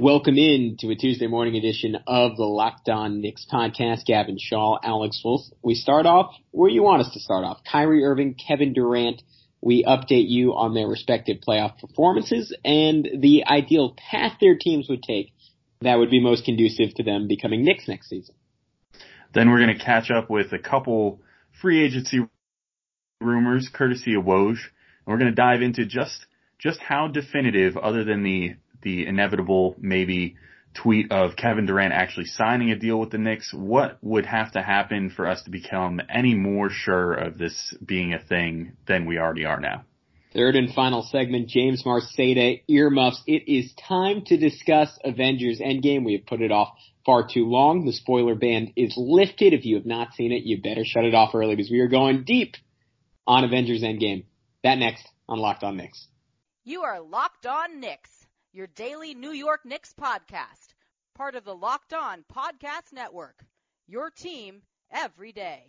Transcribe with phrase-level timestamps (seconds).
[0.00, 4.06] Welcome in to a Tuesday morning edition of the Locked On Knicks podcast.
[4.06, 5.42] Gavin Shaw, Alex Wolf.
[5.62, 7.58] We start off where you want us to start off.
[7.70, 9.22] Kyrie Irving, Kevin Durant.
[9.60, 15.02] We update you on their respective playoff performances and the ideal path their teams would
[15.02, 15.34] take
[15.82, 18.34] that would be most conducive to them becoming Knicks next season.
[19.34, 21.20] Then we're going to catch up with a couple
[21.60, 22.20] free agency
[23.20, 24.48] rumors courtesy of Woj.
[24.48, 24.58] And
[25.04, 26.24] we're going to dive into just
[26.58, 30.36] just how definitive, other than the the inevitable maybe
[30.74, 34.62] tweet of Kevin Durant actually signing a deal with the Knicks, what would have to
[34.62, 39.18] happen for us to become any more sure of this being a thing than we
[39.18, 39.84] already are now?
[40.32, 43.20] Third and final segment, James Marceda, earmuffs.
[43.26, 46.04] It is time to discuss Avengers Endgame.
[46.04, 46.68] We have put it off
[47.04, 47.84] far too long.
[47.84, 49.54] The spoiler ban is lifted.
[49.54, 51.88] If you have not seen it, you better shut it off early because we are
[51.88, 52.54] going deep
[53.26, 54.24] on Avengers Endgame.
[54.62, 56.06] That next on Locked On Knicks.
[56.62, 58.19] You are Locked On Knicks
[58.52, 60.74] your daily New York Knicks podcast,
[61.14, 63.44] part of the Locked On Podcast Network.
[63.86, 65.66] Your team every day.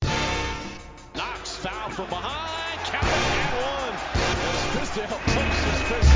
[1.15, 2.79] Knox foul from behind.
[2.85, 3.93] Count and one.
[3.93, 6.11] As Fizdale pumps his fist.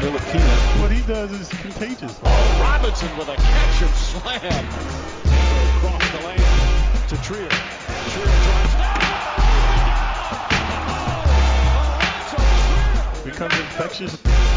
[0.00, 2.20] Ntilikina, what he does is contagious.
[2.22, 4.64] Oh, Robinson with a catch and slam.
[5.76, 7.48] Across the lane to Trier.
[7.48, 8.74] Trier drives.
[11.76, 14.53] Oh, oh, Becomes infectious.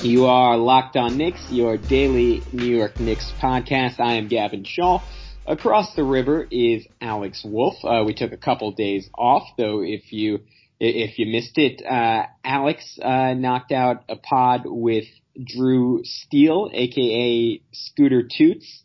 [0.00, 4.00] You are Locked On Knicks, your daily New York Knicks podcast.
[4.00, 5.00] I am Gavin Shaw.
[5.46, 7.76] Across the river is Alex Wolf.
[7.84, 9.80] Uh, we took a couple days off, though.
[9.80, 10.40] If you
[10.80, 15.04] if you missed it, uh, Alex uh, knocked out a pod with
[15.40, 18.82] Drew Steele, aka Scooter Toots.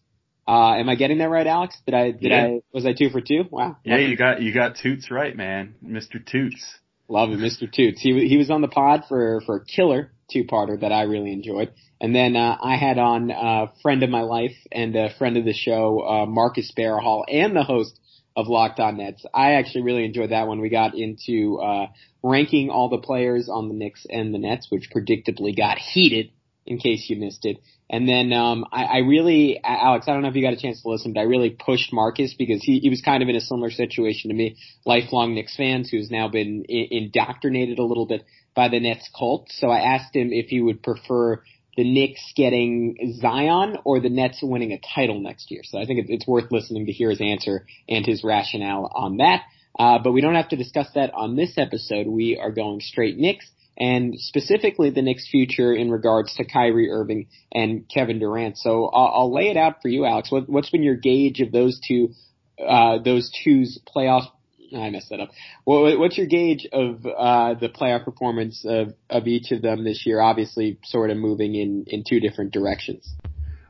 [0.48, 1.76] Uh, am I getting that right, Alex?
[1.86, 2.44] Did I did Yeah.
[2.44, 3.46] I was I two for two?
[3.50, 3.78] Wow.
[3.84, 6.24] Yeah, you got you got Toots right, man, Mr.
[6.24, 6.64] Toots.
[7.08, 7.72] Love it, Mr.
[7.72, 8.02] Toots.
[8.02, 11.32] He he was on the pod for for a killer two parter that I really
[11.32, 15.38] enjoyed, and then uh, I had on a friend of my life and a friend
[15.38, 18.00] of the show, uh, Marcus Barahall, and the host
[18.36, 19.26] of Locked On Nets.
[19.34, 20.62] I actually really enjoyed that one.
[20.62, 21.88] we got into uh,
[22.22, 26.32] ranking all the players on the Knicks and the Nets, which predictably got heated.
[26.66, 30.28] In case you missed it, and then um, I, I really, Alex, I don't know
[30.28, 32.90] if you got a chance to listen, but I really pushed Marcus because he, he
[32.90, 36.66] was kind of in a similar situation to me, lifelong Knicks fans who's now been
[36.68, 38.26] indoctrinated a little bit
[38.58, 39.50] by the Nets cult.
[39.52, 41.44] So I asked him if he would prefer
[41.78, 45.62] the Knicks getting Zion or the Nets winning a title next year.
[45.64, 49.44] So I think it's worth listening to hear his answer and his rationale on that.
[49.80, 52.08] Uh, but we don't have to discuss that on this episode.
[52.08, 53.48] We are going straight Knicks
[53.78, 58.58] and specifically the Knicks' future in regards to Kyrie Irving and Kevin Durant.
[58.58, 60.32] So I'll, I'll lay it out for you, Alex.
[60.32, 62.10] What, what's been your gauge of those two,
[62.68, 64.24] uh, those two's playoff?
[64.76, 65.30] I messed that up.
[65.64, 70.06] What, what's your gauge of uh, the playoff performance of, of each of them this
[70.06, 70.20] year?
[70.22, 73.14] Obviously, sort of moving in in two different directions.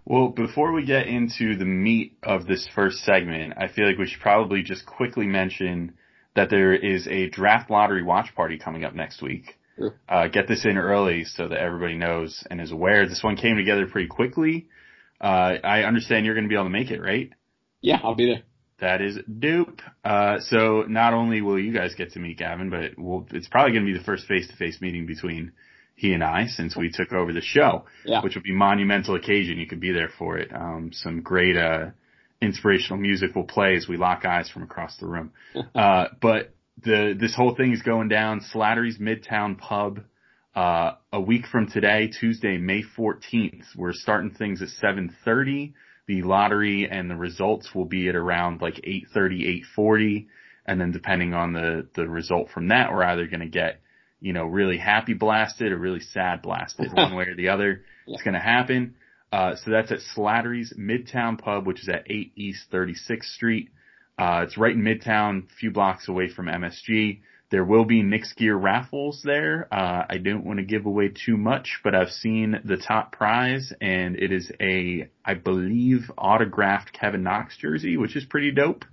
[0.05, 4.07] Well, before we get into the meat of this first segment, I feel like we
[4.07, 5.95] should probably just quickly mention
[6.35, 9.57] that there is a draft lottery watch party coming up next week.
[9.75, 9.95] Sure.
[10.07, 13.07] Uh, get this in early so that everybody knows and is aware.
[13.07, 14.69] This one came together pretty quickly.
[15.19, 17.31] Uh, I understand you're going to be able to make it, right?
[17.81, 18.43] Yeah, I'll be there.
[18.79, 19.81] That is dope.
[20.03, 23.71] Uh, so not only will you guys get to meet Gavin, but we'll, it's probably
[23.73, 25.51] going to be the first face-to-face meeting between
[25.95, 28.21] he and I since we took over the show, Yeah.
[28.21, 29.57] which will be monumental occasion.
[29.57, 30.53] You could be there for it.
[30.53, 31.87] Um, some great, uh,
[32.39, 35.31] inspirational music will play as we lock eyes from across the room.
[35.75, 40.01] uh, but the, this whole thing is going down Slattery's Midtown Pub,
[40.55, 43.63] uh, a week from today, Tuesday, May 14th.
[43.75, 45.73] We're starting things at 730
[46.07, 50.27] the lottery and the results will be at around like 830, 840.
[50.65, 53.81] And then depending on the, the result from that, we're either going to get,
[54.19, 57.83] you know, really happy blasted or really sad blasted one way or the other.
[58.09, 58.95] It's going to happen.
[59.33, 63.69] Uh, so that's at Slattery's Midtown Pub, which is at 8 East 36th Street.
[64.17, 67.19] Uh, it's right in Midtown, a few blocks away from MSG.
[67.49, 69.67] There will be Knicks gear raffles there.
[69.71, 73.71] Uh, I don't want to give away too much, but I've seen the top prize
[73.79, 78.83] and it is a, I believe, autographed Kevin Knox jersey, which is pretty dope.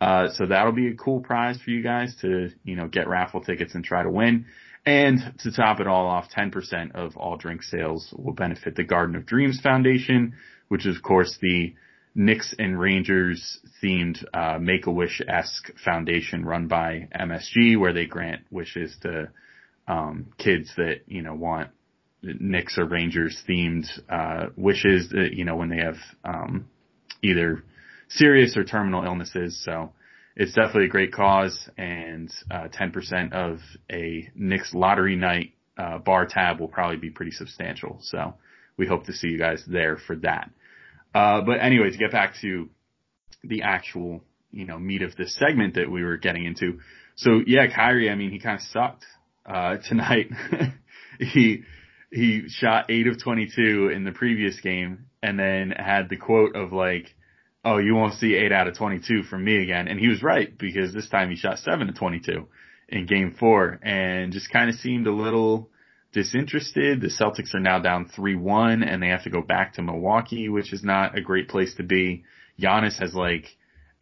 [0.00, 3.40] Uh, so that'll be a cool prize for you guys to, you know, get raffle
[3.40, 4.46] tickets and try to win.
[4.84, 9.16] And to top it all off, 10% of all drink sales will benefit the Garden
[9.16, 10.34] of Dreams Foundation,
[10.68, 11.74] which is of course the
[12.16, 18.06] Knicks and Rangers themed uh, Make a Wish esque foundation run by MSG, where they
[18.06, 19.28] grant wishes to
[19.86, 21.70] um, kids that you know want
[22.22, 25.10] Knicks or Rangers themed uh, wishes.
[25.10, 26.68] That, you know when they have um,
[27.22, 27.62] either
[28.08, 29.62] serious or terminal illnesses.
[29.62, 29.92] So
[30.34, 33.58] it's definitely a great cause, and uh, 10% of
[33.92, 37.98] a Knicks lottery night uh, bar tab will probably be pretty substantial.
[38.00, 38.34] So
[38.78, 40.50] we hope to see you guys there for that.
[41.16, 42.68] Uh, but anyway, to get back to
[43.42, 46.80] the actual, you know, meat of this segment that we were getting into.
[47.14, 49.06] So yeah, Kyrie, I mean, he kind of sucked,
[49.46, 50.26] uh, tonight.
[51.18, 51.62] he,
[52.12, 56.74] he shot eight of 22 in the previous game and then had the quote of
[56.74, 57.06] like,
[57.64, 59.88] oh, you won't see eight out of 22 from me again.
[59.88, 62.46] And he was right because this time he shot seven to 22
[62.90, 65.70] in game four and just kind of seemed a little
[66.16, 67.02] disinterested.
[67.02, 70.72] The Celtics are now down 3-1 and they have to go back to Milwaukee, which
[70.72, 72.24] is not a great place to be.
[72.58, 73.44] Giannis has like,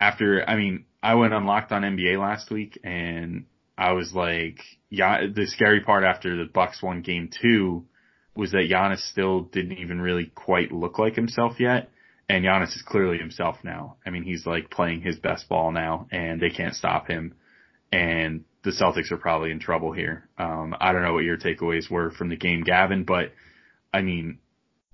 [0.00, 3.46] after, I mean, I went on Locked on NBA last week and
[3.76, 7.84] I was like, yeah, the scary part after the Bucks won game two
[8.36, 11.90] was that Giannis still didn't even really quite look like himself yet.
[12.28, 13.96] And Giannis is clearly himself now.
[14.06, 17.34] I mean, he's like playing his best ball now and they can't stop him.
[17.90, 20.28] And the Celtics are probably in trouble here.
[20.38, 23.32] Um, I don't know what your takeaways were from the game, Gavin, but
[23.92, 24.38] I mean,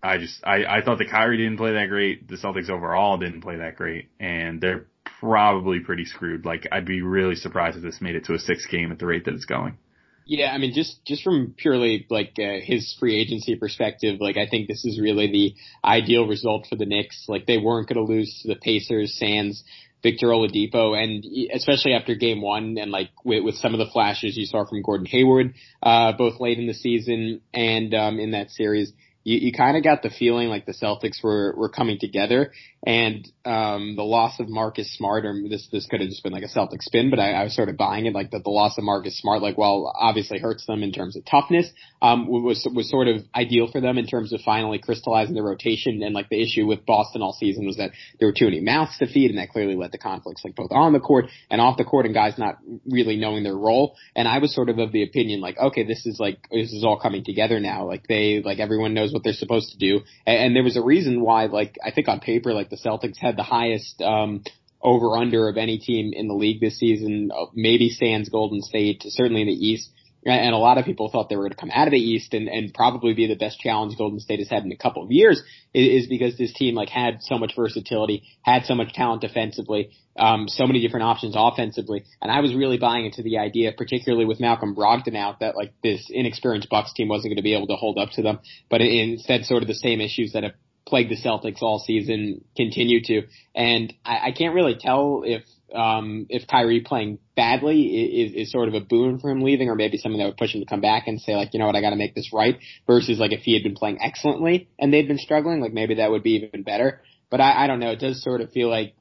[0.02, 2.28] I just, I, I thought the Kyrie didn't play that great.
[2.28, 4.86] The Celtics overall didn't play that great and they're
[5.20, 6.44] probably pretty screwed.
[6.44, 9.06] Like I'd be really surprised if this made it to a six game at the
[9.06, 9.78] rate that it's going.
[10.26, 14.46] Yeah, I mean, just just from purely like uh, his free agency perspective, like I
[14.46, 17.24] think this is really the ideal result for the Knicks.
[17.26, 19.64] Like they weren't going to lose to the Pacers, Sands,
[20.02, 24.36] Victor Oladipo, and especially after Game One, and like with, with some of the flashes
[24.36, 28.50] you saw from Gordon Hayward, uh, both late in the season and um, in that
[28.50, 28.92] series
[29.24, 32.52] you, you kind of got the feeling like the Celtics were were coming together,
[32.82, 36.44] and um, the loss of Marcus Smart, or this this could have just been like
[36.44, 38.78] a Celtic spin, but I, I was sort of buying it, like that the loss
[38.78, 42.88] of Marcus Smart, like while obviously hurts them in terms of toughness, um, was was
[42.88, 46.02] sort of ideal for them in terms of finally crystallizing the rotation.
[46.02, 48.96] And like the issue with Boston all season was that there were too many mouths
[48.98, 51.76] to feed, and that clearly led to conflicts like both on the court and off
[51.76, 53.94] the court, and guys not really knowing their role.
[54.16, 56.82] And I was sort of of the opinion like, okay, this is like this is
[56.82, 57.86] all coming together now.
[57.86, 60.82] Like they like everyone knows what they're supposed to do, and, and there was a
[60.82, 64.42] reason why, like I think on paper, like the Celtics had the highest um,
[64.80, 67.30] over under of any team in the league this season.
[67.34, 69.90] Uh, maybe Sans Golden State, certainly in the East.
[70.22, 72.34] And a lot of people thought they were going to come out of the East
[72.34, 75.10] and, and probably be the best challenge Golden State has had in a couple of
[75.10, 79.22] years is, is because this team like had so much versatility, had so much talent
[79.22, 82.04] defensively, um, so many different options offensively.
[82.20, 85.72] And I was really buying into the idea, particularly with Malcolm Brogdon out, that like
[85.82, 88.82] this inexperienced Bucks team wasn't going to be able to hold up to them, but
[88.82, 90.52] instead sort of the same issues that have
[90.86, 93.22] plagued the Celtics all season continue to.
[93.54, 95.42] And I, I can't really tell if
[95.74, 99.76] um, if Kyrie playing badly is, is sort of a boon for him leaving, or
[99.76, 101.76] maybe something that would push him to come back and say like, you know what,
[101.76, 102.58] I got to make this right.
[102.86, 106.10] Versus like if he had been playing excellently and they'd been struggling, like maybe that
[106.10, 107.02] would be even better.
[107.30, 107.92] But I, I don't know.
[107.92, 108.94] It does sort of feel like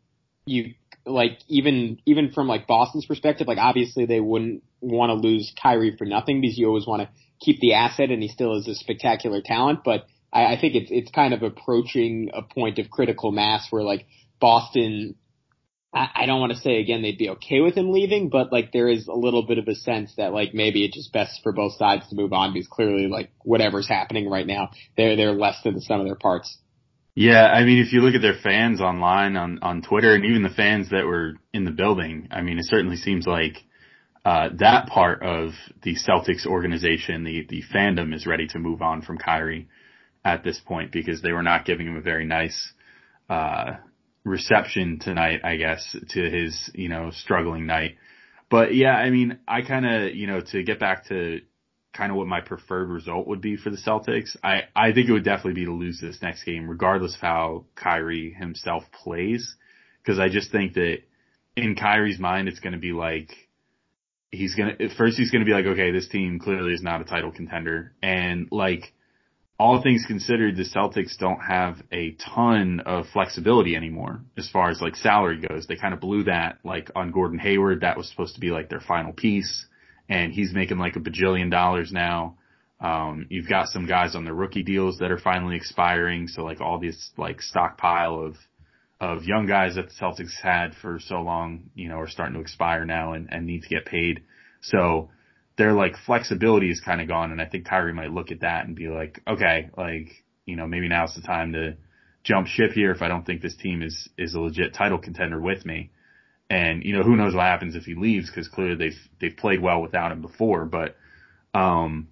[0.45, 0.75] you
[1.05, 5.95] like even even from like Boston's perspective, like obviously they wouldn't want to lose Kyrie
[5.97, 7.09] for nothing because you always want to
[7.41, 10.91] keep the asset and he still is a spectacular talent, but I, I think it's
[10.91, 14.05] it's kind of approaching a point of critical mass where like
[14.39, 15.15] Boston
[15.91, 18.87] I, don't want to say again they'd be okay with him leaving, but like there
[18.87, 21.73] is a little bit of a sense that like maybe it's just best for both
[21.73, 25.73] sides to move on because clearly like whatever's happening right now, they're they're less than
[25.73, 26.59] the sum of their parts.
[27.15, 30.43] Yeah, I mean, if you look at their fans online on on Twitter and even
[30.43, 33.57] the fans that were in the building, I mean, it certainly seems like
[34.23, 39.01] uh, that part of the Celtics organization, the the fandom, is ready to move on
[39.01, 39.67] from Kyrie
[40.23, 42.73] at this point because they were not giving him a very nice
[43.29, 43.73] uh,
[44.23, 47.97] reception tonight, I guess, to his, you know, struggling night.
[48.49, 51.41] But yeah, I mean, I kind of, you know, to get back to
[51.93, 55.11] kind of what my preferred result would be for the Celtics, I, I think it
[55.11, 59.55] would definitely be to lose this next game, regardless of how Kyrie himself plays.
[60.05, 60.99] Cause I just think that
[61.55, 63.31] in Kyrie's mind, it's going to be like,
[64.31, 67.05] he's to, at first he's to be like, okay, this team clearly is not a
[67.05, 67.93] title contender.
[68.01, 68.93] And like,
[69.59, 74.79] all things considered, the Celtics don't have a ton of flexibility anymore as far as
[74.81, 75.67] like salary goes.
[75.67, 77.81] They kind of blew that like on Gordon Hayward.
[77.81, 79.65] That was supposed to be like their final piece
[80.07, 82.37] and he's making like a bajillion dollars now.
[82.79, 86.29] Um, you've got some guys on their rookie deals that are finally expiring.
[86.29, 88.35] So like all this like stockpile of,
[89.01, 92.41] of young guys that the Celtics had for so long, you know, are starting to
[92.41, 94.23] expire now and, and need to get paid.
[94.61, 95.09] So,
[95.59, 97.33] their like flexibility is kind of gone.
[97.33, 100.07] And I think Kyrie might look at that and be like, okay, like,
[100.45, 101.75] you know, maybe now's the time to
[102.23, 105.39] jump ship here if I don't think this team is, is a legit title contender
[105.39, 105.91] with me.
[106.49, 109.61] And, you know, who knows what happens if he leaves because clearly they've, they've played
[109.61, 110.63] well without him before.
[110.63, 110.95] But,
[111.53, 112.07] um,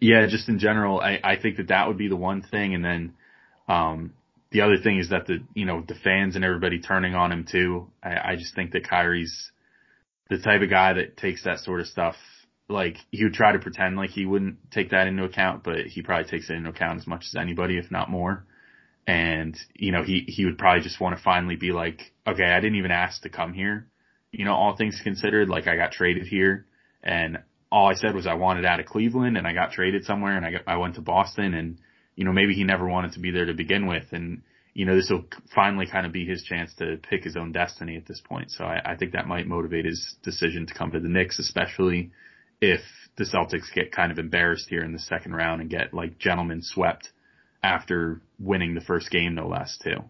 [0.00, 2.74] yeah, just in general, I, I think that that would be the one thing.
[2.74, 3.12] And then,
[3.68, 4.14] um,
[4.52, 7.44] the other thing is that the, you know, the fans and everybody turning on him
[7.44, 7.90] too.
[8.02, 9.50] I, I just think that Kyrie's
[10.30, 12.14] the type of guy that takes that sort of stuff
[12.68, 16.02] like he would try to pretend like he wouldn't take that into account, but he
[16.02, 18.46] probably takes it into account as much as anybody, if not more.
[19.06, 22.60] And, you know, he, he would probably just want to finally be like, okay, I
[22.60, 23.88] didn't even ask to come here.
[24.32, 26.66] You know, all things considered, like I got traded here
[27.02, 27.38] and
[27.70, 30.46] all I said was I wanted out of Cleveland and I got traded somewhere and
[30.46, 31.78] I got, I went to Boston and,
[32.16, 34.04] you know, maybe he never wanted to be there to begin with.
[34.12, 34.42] And,
[34.72, 37.96] you know, this will finally kind of be his chance to pick his own destiny
[37.96, 38.50] at this point.
[38.52, 42.10] So I, I think that might motivate his decision to come to the Knicks, especially
[42.60, 42.80] if
[43.16, 46.62] the Celtics get kind of embarrassed here in the second round and get like gentlemen
[46.62, 47.10] swept
[47.62, 50.04] after winning the first game, no less, too.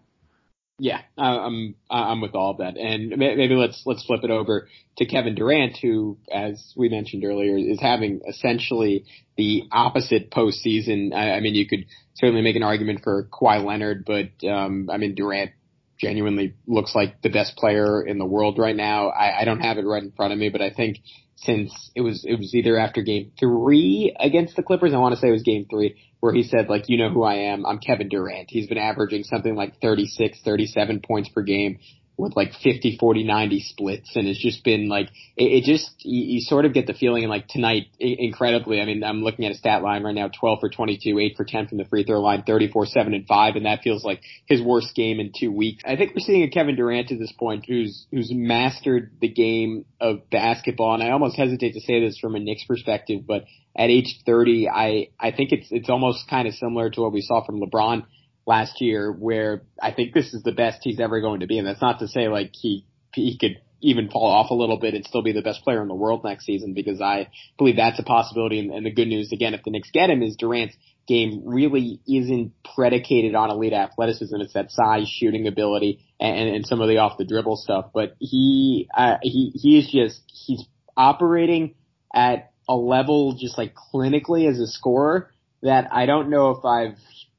[0.77, 5.05] Yeah, I'm I'm with all of that, and maybe let's let's flip it over to
[5.05, 9.05] Kevin Durant, who, as we mentioned earlier, is having essentially
[9.37, 11.13] the opposite postseason.
[11.13, 11.85] I, I mean, you could
[12.15, 15.51] certainly make an argument for Kawhi Leonard, but um, I mean Durant
[15.97, 19.07] genuinely looks like the best player in the world right now.
[19.07, 20.97] I, I don't have it right in front of me, but I think
[21.37, 25.21] since it was it was either after game three against the Clippers, I want to
[25.21, 27.79] say it was game three, where he said like, you know who I am, I'm
[27.79, 28.49] Kevin Durant.
[28.49, 31.79] He's been averaging something like 36, 37 points per game
[32.17, 34.15] with like 50, 40, 90 splits.
[34.15, 37.23] And it's just been like, it, it just, you, you, sort of get the feeling
[37.23, 40.59] and like tonight, incredibly, I mean, I'm looking at a stat line right now, 12
[40.61, 43.55] for 22, 8 for 10 from the free throw line, 34, 7 and 5.
[43.55, 45.83] And that feels like his worst game in two weeks.
[45.85, 49.85] I think we're seeing a Kevin Durant at this point who's, who's mastered the game
[49.99, 50.93] of basketball.
[50.93, 53.43] And I almost hesitate to say this from a Knicks perspective, but
[53.75, 57.21] at age 30, I, I think it's, it's almost kind of similar to what we
[57.21, 58.05] saw from LeBron
[58.45, 61.57] last year where I think this is the best he's ever going to be.
[61.57, 64.93] And that's not to say like he, he could even fall off a little bit
[64.93, 67.99] and still be the best player in the world next season because I believe that's
[67.99, 68.59] a possibility.
[68.59, 70.75] And, and the good news again, if the Knicks get him is Durant's
[71.07, 74.35] game really isn't predicated on elite athleticism.
[74.37, 77.91] It's that size, shooting ability, and, and some of the off the dribble stuff.
[77.93, 80.65] But he, uh, he, he is just, he's
[80.97, 81.75] operating
[82.13, 86.97] at a level just like clinically as a scorer that I don't know if I've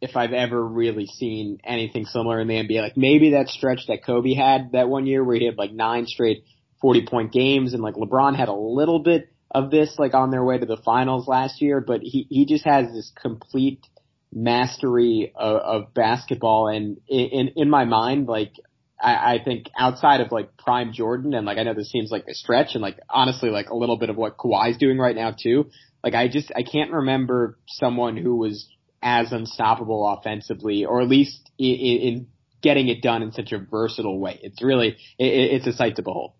[0.08, 2.80] if I've ever really seen anything similar in the NBA.
[2.80, 6.06] Like maybe that stretch that Kobe had that one year where he had like nine
[6.06, 6.44] straight
[6.80, 10.44] 40 point games and like LeBron had a little bit of this like on their
[10.44, 13.86] way to the finals last year, but he, he just has this complete
[14.32, 16.68] mastery of, of basketball.
[16.68, 18.52] And in, in my mind, like
[19.00, 22.26] I, I think outside of like prime Jordan and like I know this seems like
[22.28, 25.32] a stretch and like honestly like a little bit of what Kawhi's doing right now
[25.32, 25.70] too.
[26.04, 28.68] Like I just I can't remember someone who was
[29.02, 32.26] as unstoppable offensively, or at least in, in
[32.62, 34.40] getting it done in such a versatile way.
[34.42, 36.32] It's really it, it's a sight to behold.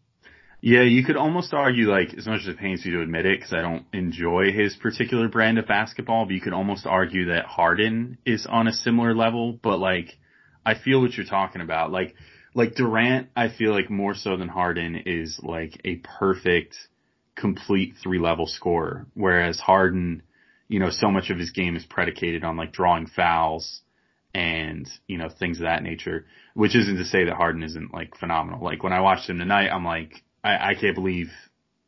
[0.62, 3.38] Yeah, you could almost argue like as much as it pains me to admit it,
[3.38, 7.44] because I don't enjoy his particular brand of basketball, but you could almost argue that
[7.44, 9.58] Harden is on a similar level.
[9.62, 10.18] But like,
[10.64, 11.92] I feel what you're talking about.
[11.92, 12.14] Like,
[12.54, 16.76] like Durant, I feel like more so than Harden is like a perfect,
[17.36, 20.22] complete three level scorer, whereas Harden
[20.68, 23.80] you know, so much of his game is predicated on like drawing fouls
[24.34, 28.16] and, you know, things of that nature, which isn't to say that Harden isn't like
[28.18, 28.62] phenomenal.
[28.62, 31.30] Like when I watched him tonight, I'm like, I, I can't believe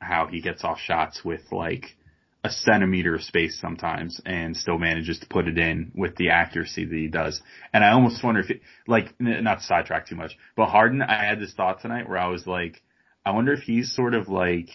[0.00, 1.96] how he gets off shots with like
[2.44, 6.84] a centimeter of space sometimes and still manages to put it in with the accuracy
[6.84, 7.42] that he does.
[7.72, 11.24] And I almost wonder if it, like, not to sidetrack too much, but Harden, I
[11.24, 12.80] had this thought tonight where I was like,
[13.26, 14.70] I wonder if he's sort of like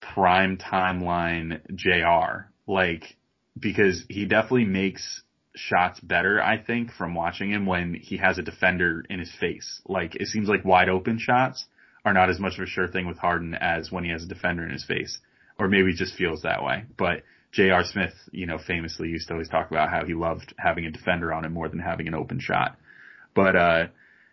[0.00, 2.47] prime timeline JR.
[2.68, 3.16] Like,
[3.58, 5.22] because he definitely makes
[5.56, 9.80] shots better, I think, from watching him when he has a defender in his face.
[9.86, 11.64] Like, it seems like wide open shots
[12.04, 14.28] are not as much of a sure thing with Harden as when he has a
[14.28, 15.18] defender in his face.
[15.58, 16.84] Or maybe just feels that way.
[16.96, 17.82] But J.R.
[17.84, 21.32] Smith, you know, famously used to always talk about how he loved having a defender
[21.32, 22.76] on him more than having an open shot.
[23.34, 23.86] But, uh,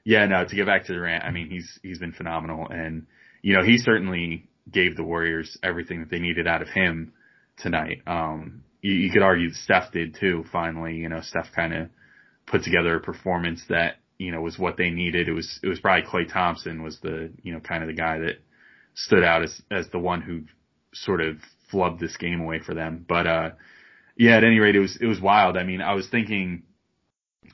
[0.03, 2.67] yeah, no, to get back to Durant, I mean, he's, he's been phenomenal.
[2.69, 3.07] And,
[3.41, 7.13] you know, he certainly gave the Warriors everything that they needed out of him
[7.57, 8.01] tonight.
[8.07, 10.45] Um, you, you could argue Steph did too.
[10.51, 11.89] Finally, you know, Steph kind of
[12.45, 15.27] put together a performance that you know was what they needed.
[15.27, 18.19] It was it was probably Klay Thompson was the you know kind of the guy
[18.19, 18.35] that
[18.93, 20.43] stood out as as the one who
[20.93, 21.38] sort of
[21.71, 23.05] flubbed this game away for them.
[23.07, 23.50] But uh
[24.17, 25.57] yeah, at any rate, it was it was wild.
[25.57, 26.63] I mean, I was thinking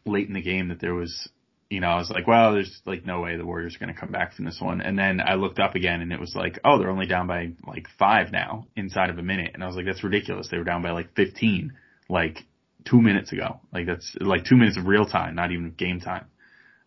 [0.06, 1.30] late in the game that there was
[1.72, 4.00] you know, I was like, well, there's like no way the Warriors are going to
[4.00, 4.82] come back from this one.
[4.82, 7.54] And then I looked up again and it was like, oh, they're only down by
[7.66, 9.52] like five now inside of a minute.
[9.54, 10.50] And I was like, that's ridiculous.
[10.52, 11.72] They were down by like 15,
[12.10, 12.40] like
[12.84, 13.62] two minutes ago.
[13.72, 16.26] Like that's like two minutes of real time, not even game time.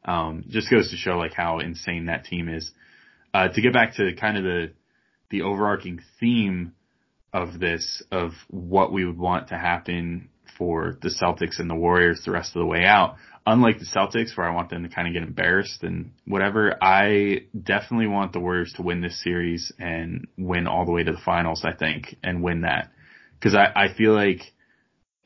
[0.05, 2.71] Um, just goes to show like how insane that team is.
[3.33, 4.73] Uh, to get back to kind of the,
[5.31, 6.75] the overarching theme
[7.33, 12.21] of this, of what we would want to happen for the Celtics and the Warriors
[12.25, 13.17] the rest of the way out.
[13.47, 17.47] Unlike the Celtics where I want them to kind of get embarrassed and whatever, I
[17.61, 21.19] definitely want the Warriors to win this series and win all the way to the
[21.19, 22.91] finals, I think, and win that.
[23.43, 24.41] Cause I, I feel like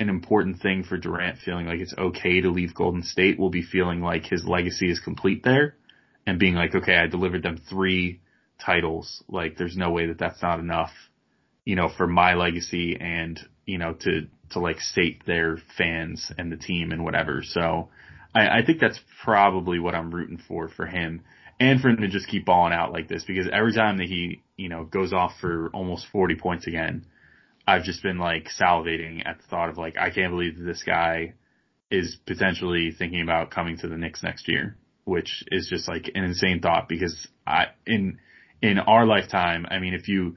[0.01, 3.63] an important thing for Durant feeling like it's okay to leave Golden State will be
[3.63, 5.77] feeling like his legacy is complete there
[6.27, 8.21] and being like, okay, I delivered them three
[8.65, 9.23] titles.
[9.29, 10.91] Like there's no way that that's not enough,
[11.65, 16.51] you know, for my legacy and, you know, to, to like sate their fans and
[16.51, 17.43] the team and whatever.
[17.45, 17.91] So
[18.35, 21.23] I, I think that's probably what I'm rooting for for him
[21.61, 24.43] and for him to just keep balling out like this because every time that he,
[24.57, 27.05] you know, goes off for almost 40 points again,
[27.67, 30.83] I've just been like salivating at the thought of like, I can't believe that this
[30.85, 31.35] guy
[31.91, 36.25] is potentially thinking about coming to the Knicks next year, which is just like an
[36.25, 38.19] insane thought because I, in,
[38.63, 40.37] in our lifetime, I mean, if you,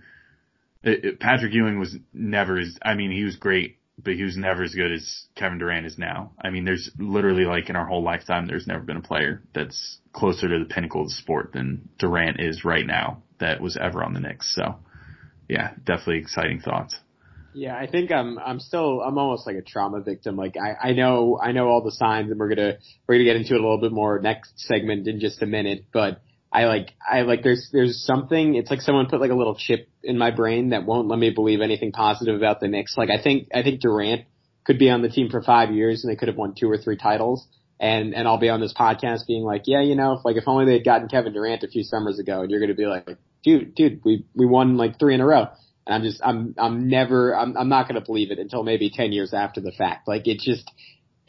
[1.19, 4.73] Patrick Ewing was never as, I mean, he was great, but he was never as
[4.73, 6.31] good as Kevin Durant is now.
[6.43, 9.99] I mean, there's literally like in our whole lifetime, there's never been a player that's
[10.13, 14.03] closer to the pinnacle of the sport than Durant is right now that was ever
[14.03, 14.53] on the Knicks.
[14.55, 14.75] So
[15.49, 16.97] yeah, definitely exciting thoughts.
[17.53, 20.37] Yeah, I think I'm I'm still I'm almost like a trauma victim.
[20.37, 22.77] Like I I know I know all the signs and we're gonna
[23.07, 25.85] we're gonna get into it a little bit more next segment in just a minute,
[25.91, 29.55] but I like I like there's there's something it's like someone put like a little
[29.55, 32.97] chip in my brain that won't let me believe anything positive about the Knicks.
[32.97, 34.25] Like I think I think Durant
[34.65, 36.77] could be on the team for five years and they could have won two or
[36.77, 37.47] three titles.
[37.79, 40.43] And and I'll be on this podcast being like, yeah, you know, if like if
[40.45, 43.07] only they had gotten Kevin Durant a few summers ago, and you're gonna be like,
[43.43, 45.47] dude, dude, we we won like three in a row.
[45.87, 49.13] And I'm just I'm I'm never I'm I'm not gonna believe it until maybe ten
[49.13, 50.07] years after the fact.
[50.07, 50.69] Like it just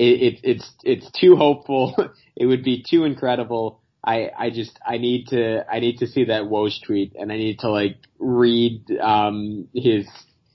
[0.00, 1.94] it, it it's it's too hopeful.
[2.36, 6.24] it would be too incredible I I just I need to I need to see
[6.24, 10.06] that Woj tweet and I need to like read um his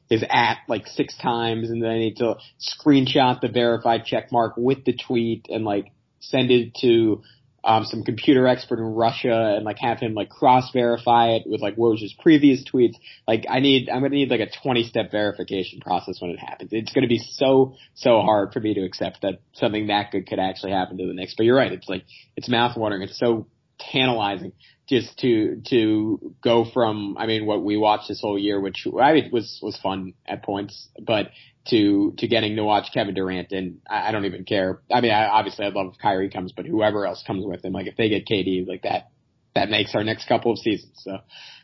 [0.10, 4.54] his at like six times and then I need to screenshot the verified check mark
[4.58, 7.22] with the tweet and like send it to
[7.68, 11.62] um some computer expert in Russia and like have him like cross verify it with
[11.62, 12.96] like Woj's previous tweets.
[13.28, 16.70] Like I need I'm gonna need like a twenty step verification process when it happens.
[16.72, 20.40] It's gonna be so so hard for me to accept that something that good could
[20.40, 21.36] actually happen to the Knicks.
[21.36, 22.06] But you're right, it's like
[22.38, 23.04] it's mouthwatering.
[23.04, 23.48] It's so
[23.78, 24.54] tantalizing
[24.88, 29.14] just to to go from I mean what we watched this whole year, which I
[29.14, 31.32] mean was was fun at points, but
[31.70, 34.82] to to getting to watch Kevin Durant and I, I don't even care.
[34.92, 37.74] I mean, I, obviously I'd love if Kyrie comes, but whoever else comes with him,
[37.74, 39.10] like if they get KD, like that
[39.56, 40.94] that makes our next couple of seasons.
[40.96, 41.18] So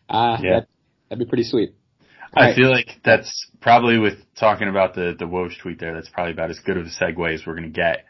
[0.09, 0.67] uh, yeah, that,
[1.09, 1.75] that'd be pretty sweet.
[2.35, 2.55] All I right.
[2.55, 5.93] feel like that's probably with talking about the the Woj tweet there.
[5.93, 8.05] That's probably about as good of a segue as we're going to get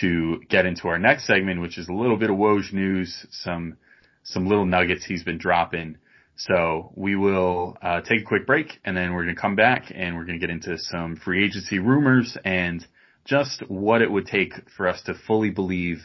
[0.00, 3.76] to get into our next segment, which is a little bit of Woj news, some
[4.22, 5.96] some little nuggets he's been dropping.
[6.36, 9.92] So we will uh, take a quick break, and then we're going to come back,
[9.94, 12.84] and we're going to get into some free agency rumors and
[13.24, 16.02] just what it would take for us to fully believe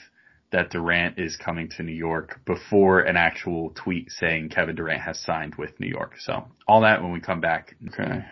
[0.51, 5.19] that Durant is coming to New York before an actual tweet saying Kevin Durant has
[5.19, 6.13] signed with New York.
[6.19, 7.75] So all that when we come back.
[7.87, 8.25] Okay.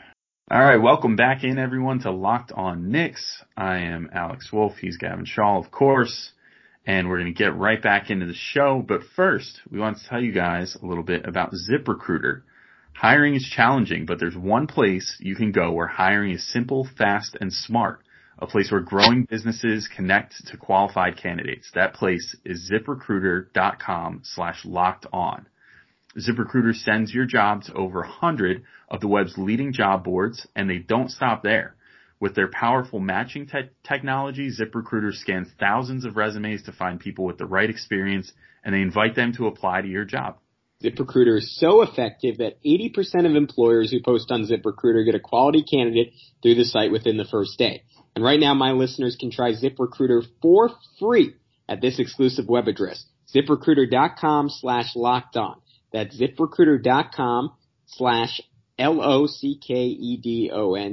[0.49, 3.43] All right, welcome back in everyone to Locked On Knicks.
[3.57, 4.77] I am Alex Wolf.
[4.79, 6.31] He's Gavin Shaw, of course,
[6.87, 8.83] and we're going to get right back into the show.
[8.87, 12.43] But first, we want to tell you guys a little bit about ZipRecruiter.
[12.93, 17.35] Hiring is challenging, but there's one place you can go where hiring is simple, fast,
[17.39, 18.01] and smart.
[18.39, 21.69] A place where growing businesses connect to qualified candidates.
[21.75, 25.47] That place is ziprecruiter.com slash locked on.
[26.17, 30.77] ZipRecruiter sends your job to over 100 of the web's leading job boards, and they
[30.77, 31.75] don't stop there.
[32.19, 37.37] With their powerful matching te- technology, ZipRecruiter scans thousands of resumes to find people with
[37.37, 38.31] the right experience,
[38.63, 40.37] and they invite them to apply to your job.
[40.83, 45.63] ZipRecruiter is so effective that 80% of employers who post on ZipRecruiter get a quality
[45.63, 47.83] candidate through the site within the first day.
[48.15, 51.33] And right now, my listeners can try ZipRecruiter for free
[51.69, 55.61] at this exclusive web address, ziprecruiter.com slash locked on.
[55.93, 57.53] That's ziprecruiter.com
[57.87, 58.41] slash
[58.79, 59.39] L-O-C-K-E-D-O-N,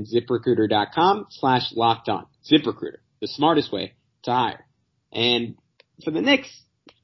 [0.06, 2.26] ziprecruiter.com slash locked on.
[2.50, 3.94] ZipRecruiter, the smartest way
[4.24, 4.66] to hire.
[5.12, 5.56] And
[6.04, 6.50] for the Knicks,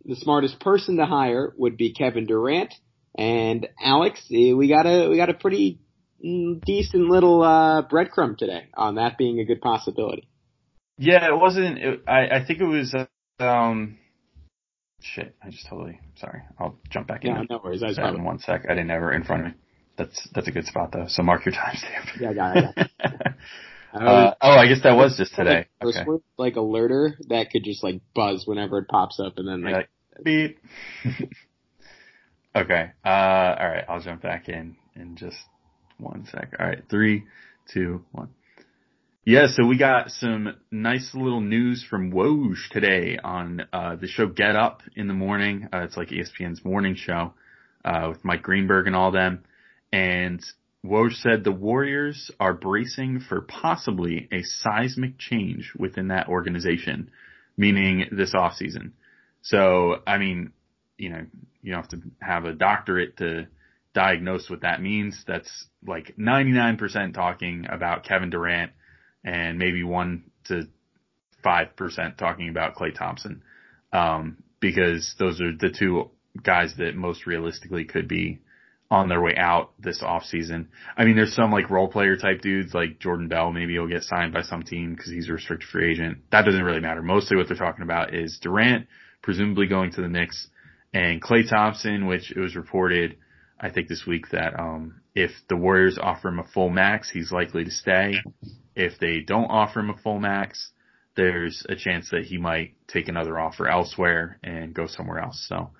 [0.04, 2.74] the smartest person to hire would be Kevin Durant.
[3.16, 5.80] And Alex, we got a, we got a pretty
[6.24, 10.28] mm, decent little, uh, breadcrumb today on that being a good possibility.
[10.98, 12.94] Yeah, it wasn't, it, I, I think it was,
[13.38, 13.98] um,
[15.02, 16.42] Shit, I just totally sorry.
[16.58, 17.30] I'll jump back in.
[17.30, 17.82] Yeah, no worries.
[17.82, 18.66] I was in one sec.
[18.68, 19.54] I didn't have her in front of me.
[20.00, 21.04] That's that's a good spot though.
[21.08, 22.08] So mark your timestamp.
[22.20, 22.64] Yeah, I got it.
[22.74, 23.34] I got it.
[23.92, 25.66] uh, oh, I guess that was just today.
[25.82, 26.10] Like, okay.
[26.38, 30.24] like alerter that could just like buzz whenever it pops up, and then like, like
[30.24, 30.58] beep.
[32.56, 32.92] okay.
[33.04, 33.84] Uh, all right.
[33.90, 35.36] I'll jump back in in just
[35.98, 36.54] one sec.
[36.58, 36.82] All right.
[36.88, 37.24] Three,
[37.70, 38.30] two, one.
[39.26, 44.26] Yeah, so we got some nice little news from Woj today on uh, the show
[44.26, 45.68] Get Up in the morning.
[45.70, 47.34] Uh, it's like ESPN's morning show
[47.84, 49.44] uh, with Mike Greenberg and all them.
[49.92, 50.44] And
[50.84, 57.10] Woj said the Warriors are bracing for possibly a seismic change within that organization,
[57.56, 58.92] meaning this offseason.
[59.42, 60.52] So, I mean,
[60.96, 61.26] you know,
[61.62, 63.48] you don't have to have a doctorate to
[63.94, 65.22] diagnose what that means.
[65.26, 68.72] That's like 99% talking about Kevin Durant
[69.24, 70.68] and maybe one to
[71.42, 73.42] five percent talking about Klay Thompson,
[73.92, 76.10] um, because those are the two
[76.42, 78.40] guys that most realistically could be
[78.90, 80.68] on their way out this off season.
[80.96, 83.52] I mean, there's some like role player type dudes like Jordan Bell.
[83.52, 86.18] Maybe he'll get signed by some team because he's a restricted free agent.
[86.32, 87.02] That doesn't really matter.
[87.02, 88.88] Mostly what they're talking about is Durant
[89.22, 90.48] presumably going to the Knicks
[90.92, 93.16] and Klay Thompson, which it was reported,
[93.60, 97.30] I think this week that, um, if the Warriors offer him a full max, he's
[97.30, 98.14] likely to stay.
[98.74, 100.72] If they don't offer him a full max,
[101.16, 105.44] there's a chance that he might take another offer elsewhere and go somewhere else.
[105.48, 105.70] So,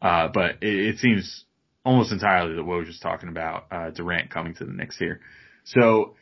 [0.00, 1.45] uh, but it, it seems
[1.86, 5.20] almost entirely that Woj was just talking about, uh, Durant coming to the Knicks here.
[5.64, 6.16] So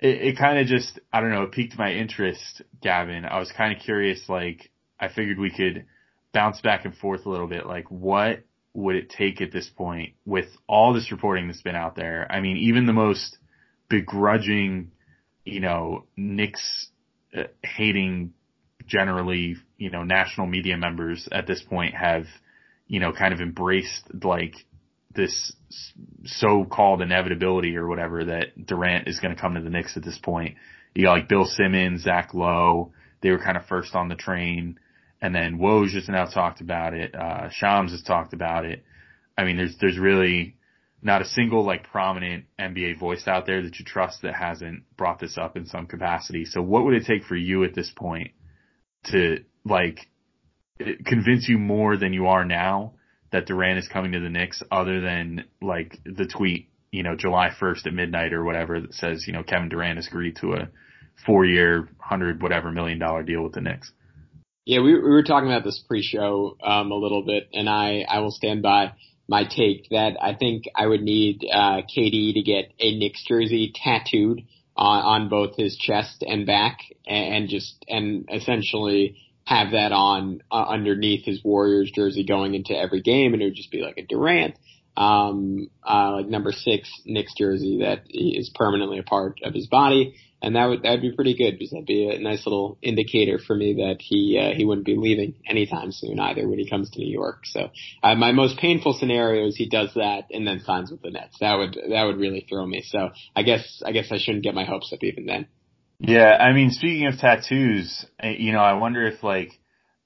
[0.00, 3.24] it, it kind of just, I don't know, it piqued my interest, Gavin.
[3.24, 5.86] I was kind of curious, like, I figured we could
[6.32, 7.66] bounce back and forth a little bit.
[7.66, 11.96] Like, what would it take at this point with all this reporting that's been out
[11.96, 12.26] there?
[12.30, 13.36] I mean, even the most
[13.88, 14.90] begrudging
[15.44, 16.88] you know, Knicks
[17.36, 18.32] uh, hating
[18.86, 22.24] generally, you know, national media members at this point have,
[22.86, 24.54] you know, kind of embraced like
[25.14, 25.52] this
[26.24, 30.18] so-called inevitability or whatever that Durant is going to come to the Knicks at this
[30.18, 30.56] point.
[30.94, 34.78] You got like Bill Simmons, Zach Lowe, they were kind of first on the train.
[35.20, 37.14] And then Woj just now talked about it.
[37.14, 38.84] Uh, Shams has talked about it.
[39.36, 40.56] I mean, there's, there's really,
[41.02, 45.18] not a single like prominent NBA voice out there that you trust that hasn't brought
[45.18, 46.44] this up in some capacity.
[46.44, 48.32] So what would it take for you at this point
[49.04, 50.08] to like
[51.06, 52.94] convince you more than you are now
[53.32, 57.50] that Durant is coming to the Knicks other than like the tweet, you know, July
[57.60, 60.68] 1st at midnight or whatever that says, you know, Kevin Durant has agreed to a
[61.24, 63.92] four year, hundred whatever million dollar deal with the Knicks.
[64.66, 68.20] Yeah, we, we were talking about this pre-show um, a little bit, and I I
[68.20, 68.92] will stand by
[69.28, 73.72] my take that I think I would need uh, KD to get a Knicks jersey
[73.74, 74.42] tattooed
[74.76, 79.16] on, on both his chest and back, and, just and essentially
[79.50, 83.54] have that on uh, underneath his Warriors jersey going into every game, and it would
[83.54, 84.54] just be like a Durant,
[84.96, 90.14] um, uh, like number six Knicks jersey that is permanently a part of his body
[90.42, 93.54] and that would that'd be pretty good because that'd be a nice little indicator for
[93.54, 96.98] me that he uh, he wouldn't be leaving anytime soon either when he comes to
[96.98, 97.40] New York.
[97.44, 97.70] So
[98.02, 101.36] uh, my most painful scenario is he does that and then signs with the Nets.
[101.40, 102.82] That would that would really throw me.
[102.82, 105.46] So I guess I guess I shouldn't get my hopes up even then.
[106.02, 109.50] Yeah, I mean, speaking of tattoos, you know, I wonder if like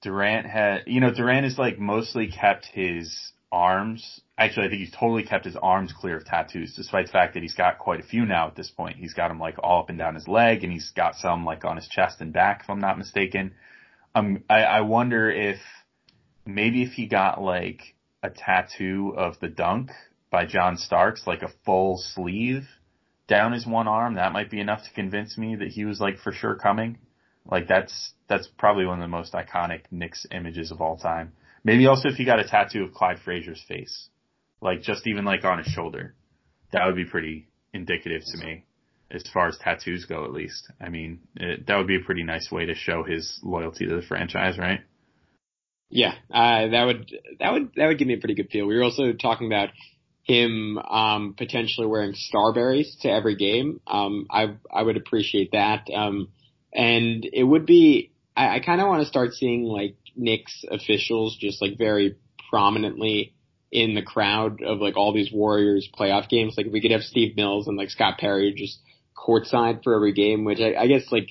[0.02, 3.16] Durant had, you know, Durant has like mostly kept his
[3.52, 4.20] arms.
[4.36, 7.44] Actually, I think he's totally kept his arms clear of tattoos, despite the fact that
[7.44, 8.96] he's got quite a few now at this point.
[8.96, 11.64] He's got them like all up and down his leg, and he's got some like
[11.64, 13.54] on his chest and back, if I'm not mistaken.
[14.16, 15.60] Um, I, I wonder if
[16.44, 19.90] maybe if he got like a tattoo of the dunk
[20.28, 22.66] by John Starks, like a full sleeve
[23.26, 26.18] down his one arm, that might be enough to convince me that he was like
[26.18, 26.98] for sure coming.
[27.50, 31.32] Like that's that's probably one of the most iconic Knicks images of all time.
[31.62, 34.08] Maybe also if he got a tattoo of Clyde Frazier's face,
[34.60, 36.14] like just even like on his shoulder,
[36.72, 38.64] that would be pretty indicative to me,
[39.10, 40.70] as far as tattoos go, at least.
[40.80, 43.96] I mean, it, that would be a pretty nice way to show his loyalty to
[43.96, 44.80] the franchise, right?
[45.90, 48.66] Yeah, uh, that would that would that would give me a pretty good feel.
[48.66, 49.68] We were also talking about
[50.24, 53.80] him um, potentially wearing Starburys to every game.
[53.86, 55.88] Um, I I would appreciate that.
[55.94, 56.28] Um,
[56.72, 61.36] and it would be I, I kind of want to start seeing like Knicks officials
[61.38, 62.16] just like very
[62.50, 63.34] prominently
[63.70, 66.54] in the crowd of like all these Warriors playoff games.
[66.56, 68.78] Like if we could have Steve Mills and like Scott Perry just
[69.16, 71.28] courtside for every game, which I, I guess like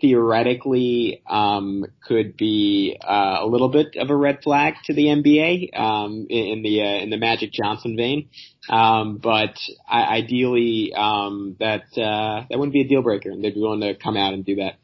[0.00, 5.78] theoretically um, could be uh, a little bit of a red flag to the NBA
[5.78, 8.28] um, in, the uh, in the Magic Johnson vein,
[8.68, 9.58] um, but
[9.88, 13.80] I, ideally um, that uh, that wouldn't be a deal breaker, and they'd be willing
[13.80, 14.74] to come out and do that.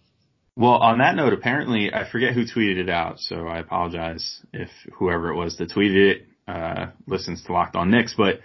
[0.57, 4.71] Well, on that note, apparently, I forget who tweeted it out, so I apologize if
[4.95, 8.41] whoever it was that tweeted it uh, listens to Locked On Knicks, but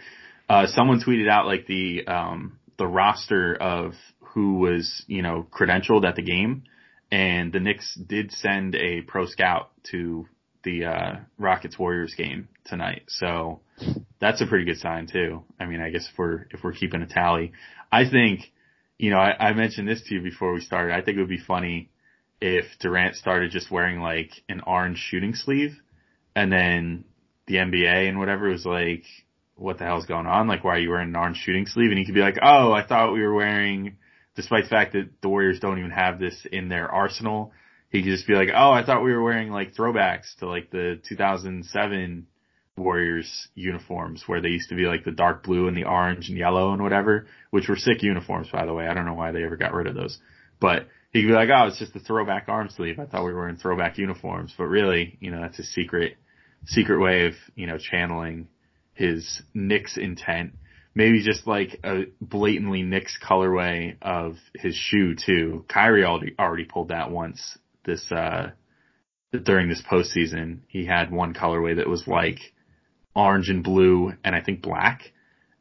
[0.49, 3.93] uh, someone tweeted out like the um, the roster of
[4.33, 6.63] who was you know credentialed at the game,
[7.11, 10.27] and the Knicks did send a pro scout to
[10.63, 13.61] the uh, Rockets Warriors game tonight, so
[14.19, 15.43] that's a pretty good sign too.
[15.59, 17.53] I mean, I guess if we're if we're keeping a tally,
[17.91, 18.51] I think
[18.99, 20.93] you know, I, I mentioned this to you before we started.
[20.93, 21.89] I think it would be funny
[22.41, 25.77] if Durant started just wearing like an orange shooting sleeve
[26.35, 27.05] and then
[27.47, 29.03] the NBA and whatever was like,
[29.55, 30.47] what the hell's going on?
[30.47, 31.89] Like, why are you wearing an orange shooting sleeve?
[31.89, 33.97] And he could be like, oh, I thought we were wearing,
[34.39, 37.51] despite the fact that the Warriors don't even have this in their arsenal,
[37.89, 40.71] he could just be like, oh, I thought we were wearing like throwbacks to like
[40.71, 42.25] the 2007
[42.77, 46.37] Warriors uniforms where they used to be like the dark blue and the orange and
[46.37, 48.87] yellow and whatever, which were sick uniforms, by the way.
[48.87, 50.17] I don't know why they ever got rid of those,
[50.61, 52.97] but he could be like, oh, it's just a throwback arm sleeve.
[52.97, 56.15] I thought we were wearing throwback uniforms, but really, you know, that's a secret,
[56.65, 58.47] secret way of, you know, channeling
[58.93, 60.53] his Knicks intent.
[60.95, 65.65] Maybe just like a blatantly Knicks colorway of his shoe too.
[65.69, 68.51] Kyrie already, already pulled that once this, uh,
[69.43, 70.59] during this postseason.
[70.67, 72.39] He had one colorway that was like
[73.15, 75.01] orange and blue and I think black.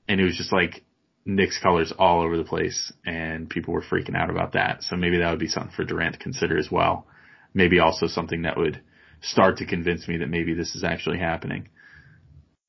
[0.08, 0.84] And it was just like
[1.26, 4.82] Knicks colors all over the place and people were freaking out about that.
[4.82, 7.06] So maybe that would be something for Durant to consider as well.
[7.52, 8.80] Maybe also something that would
[9.20, 11.68] start to convince me that maybe this is actually happening.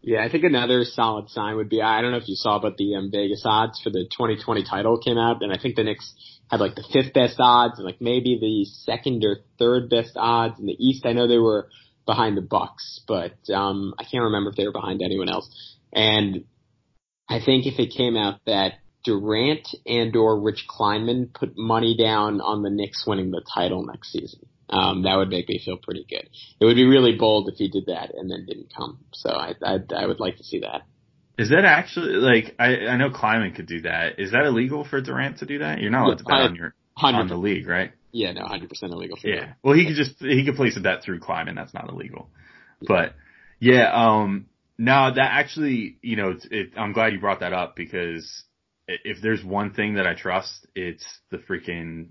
[0.02, 2.78] Yeah, I think another solid sign would be I don't know if you saw, but
[2.78, 6.14] the um, Vegas odds for the 2020 title came out, and I think the Knicks
[6.50, 10.60] had like the fifth best odds and like maybe the second or third best odds
[10.60, 11.06] in the East.
[11.06, 11.70] I know they were
[12.06, 15.50] behind the Bucks, but um, I can't remember if they were behind anyone else.
[15.94, 16.46] And
[17.28, 22.42] I think if it came out that Durant and or Rich Kleiman put money down
[22.42, 24.42] on the Knicks winning the title next season.
[24.70, 26.30] Um, that would make me feel pretty good.
[26.60, 29.00] It would be really bold if he did that and then didn't come.
[29.14, 30.84] So I, I, I would like to see that.
[31.40, 34.20] Is that actually like I, I know Kleiman could do that.
[34.20, 35.80] Is that illegal for Durant to do that?
[35.80, 37.14] You're not allowed to bet on your 100%.
[37.14, 37.94] on the league, right?
[38.12, 39.18] Yeah, no, hundred percent illegal.
[39.18, 39.58] For yeah, that.
[39.64, 41.56] well, he could just he could place a bet through Kleiman.
[41.56, 42.30] That's not illegal.
[42.82, 42.88] Yeah.
[42.88, 43.16] But
[43.60, 47.76] yeah, um, no, that actually, you know, it, it, I'm glad you brought that up
[47.76, 48.44] because
[48.88, 52.08] if there's one thing that I trust, it's the freaking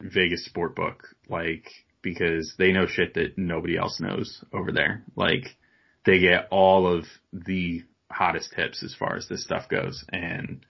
[0.00, 1.04] Vegas sport book.
[1.28, 1.70] Like
[2.06, 5.02] because they know shit that nobody else knows over there.
[5.16, 5.56] Like
[6.04, 10.64] they get all of the hottest tips as far as this stuff goes and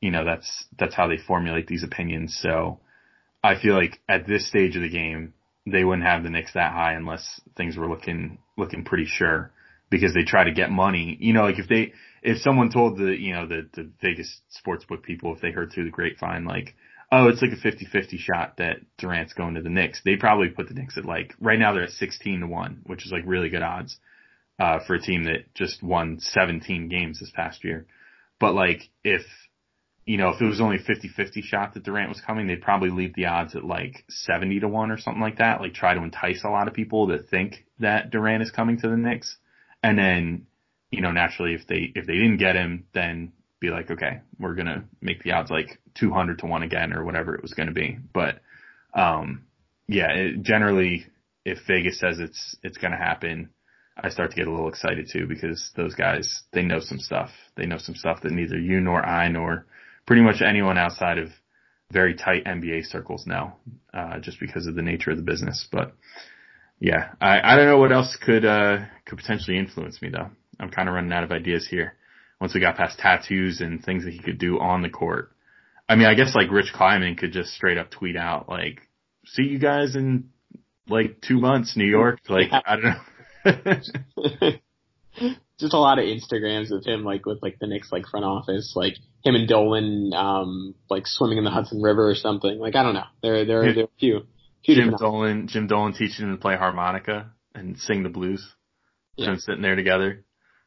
[0.00, 2.36] you know that's that's how they formulate these opinions.
[2.42, 2.80] So
[3.44, 5.34] I feel like at this stage of the game
[5.68, 9.52] they wouldn't have the Knicks that high unless things were looking looking pretty sure
[9.88, 11.16] because they try to get money.
[11.20, 11.92] You know, like if they
[12.24, 15.84] if someone told the you know the the Vegas sportsbook people if they heard through
[15.84, 16.74] the grapevine like
[17.12, 20.00] oh, it's like a 50-50 shot that Durant's going to the Knicks.
[20.02, 23.04] They probably put the Knicks at like, right now they're at 16 to 1, which
[23.04, 23.98] is like really good odds,
[24.58, 27.86] uh, for a team that just won 17 games this past year.
[28.40, 29.22] But like, if,
[30.06, 32.90] you know, if it was only a 50-50 shot that Durant was coming, they'd probably
[32.90, 35.60] leave the odds at like 70 to 1 or something like that.
[35.60, 38.88] Like try to entice a lot of people to think that Durant is coming to
[38.88, 39.36] the Knicks.
[39.82, 40.46] And then,
[40.90, 44.54] you know, naturally if they, if they didn't get him, then be like, okay, we're
[44.54, 47.96] gonna make the odds like 200 to one again or whatever it was gonna be.
[48.12, 48.40] But,
[48.92, 49.44] um,
[49.86, 51.06] yeah, it, generally,
[51.44, 53.50] if Vegas says it's it's gonna happen,
[53.96, 57.30] I start to get a little excited too because those guys they know some stuff.
[57.56, 59.66] They know some stuff that neither you nor I nor
[60.06, 61.28] pretty much anyone outside of
[61.92, 63.52] very tight NBA circles know,
[63.94, 65.68] uh, just because of the nature of the business.
[65.70, 65.94] But
[66.80, 70.30] yeah, I, I don't know what else could uh, could potentially influence me though.
[70.58, 71.94] I'm kind of running out of ideas here
[72.42, 75.30] once we got past tattoos and things that he could do on the court.
[75.88, 78.80] I mean, I guess like Rich Kleiman could just straight up tweet out like,
[79.26, 80.30] "See you guys in
[80.88, 82.98] like two months, New York." Like I don't know.
[85.60, 88.72] just a lot of Instagrams of him like with like the Knicks like front office,
[88.74, 92.58] like him and Dolan um like swimming in the Hudson River or something.
[92.58, 93.06] Like I don't know.
[93.22, 94.22] There there there are a few.
[94.64, 98.44] few Jim Dolan Jim Dolan teaching him to play harmonica and sing the blues.
[99.14, 99.26] Yeah.
[99.26, 100.24] Them sitting there together.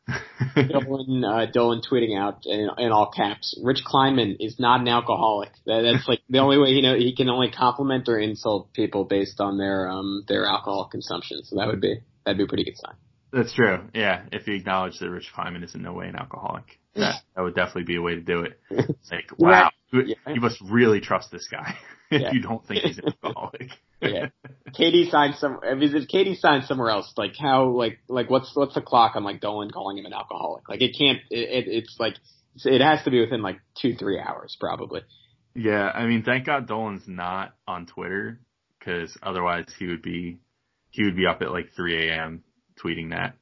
[0.55, 5.51] Dolan, uh, Dolan tweeting out in, in, all caps, Rich Kleiman is not an alcoholic.
[5.65, 9.05] That, that's like the only way he know he can only compliment or insult people
[9.05, 11.43] based on their um their alcohol consumption.
[11.43, 12.95] So that would be that'd be a pretty good sign.
[13.31, 13.81] That's true.
[13.93, 17.41] Yeah, if you acknowledge that Rich Kleiman is in no way an alcoholic, that that
[17.41, 18.59] would definitely be a way to do it.
[18.69, 20.15] It's like, wow, yeah.
[20.27, 21.75] you must really trust this guy
[22.11, 22.31] if yeah.
[22.31, 23.71] you don't think he's an alcoholic.
[24.13, 24.27] Yeah.
[24.69, 25.59] KD signed some.
[25.63, 29.41] If KD signed somewhere else, like how, like, like what's what's the clock on like
[29.41, 30.67] Dolan calling him an alcoholic?
[30.69, 31.19] Like it can't.
[31.29, 32.15] It, it it's like
[32.63, 35.01] it has to be within like two three hours probably.
[35.53, 38.39] Yeah, I mean, thank God Dolan's not on Twitter
[38.77, 40.39] because otherwise he would be
[40.95, 42.43] he would be up at like 3 a.m.
[42.81, 43.35] tweeting that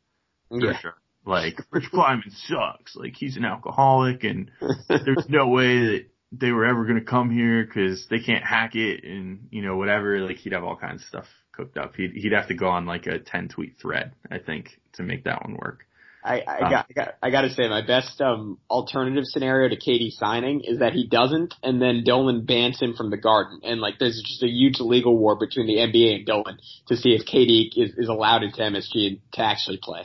[0.50, 0.80] for yeah.
[0.80, 0.96] sure.
[1.26, 2.96] Like Rich Kleiman sucks.
[2.96, 4.52] Like he's an alcoholic, and
[4.90, 8.76] there's no way that they were ever going to come here because they can't hack
[8.76, 10.20] it and, you know, whatever.
[10.20, 11.96] Like he'd have all kinds of stuff cooked up.
[11.96, 15.26] He'd, he'd have to go on like a 10 tweet thread, I think, to make
[15.26, 15.86] that one work.
[16.26, 19.76] I, I got, I got, I got to say, my best um, alternative scenario to
[19.76, 23.82] KD signing is that he doesn't, and then Dolan bans him from the Garden, and
[23.82, 27.26] like there's just a huge legal war between the NBA and Dolan to see if
[27.28, 30.04] KD is, is allowed into MSG to actually play.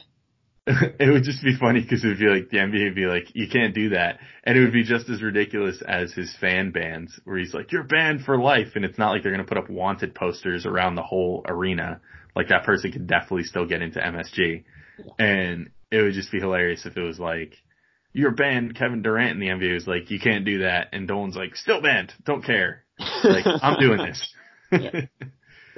[0.98, 3.34] it would just be funny because it would be like the NBA would be like,
[3.34, 7.18] you can't do that, and it would be just as ridiculous as his fan bans,
[7.24, 9.70] where he's like, you're banned for life, and it's not like they're gonna put up
[9.70, 12.00] wanted posters around the whole arena.
[12.36, 14.64] Like that person could definitely still get into MSG,
[15.18, 17.54] and it would just be hilarious if it was like,
[18.12, 21.36] you're banned, Kevin Durant, and the NBA was like, you can't do that, and Dolan's
[21.36, 22.84] like, still banned, don't care,
[23.24, 24.34] like I'm doing this.
[24.70, 25.06] Yeah.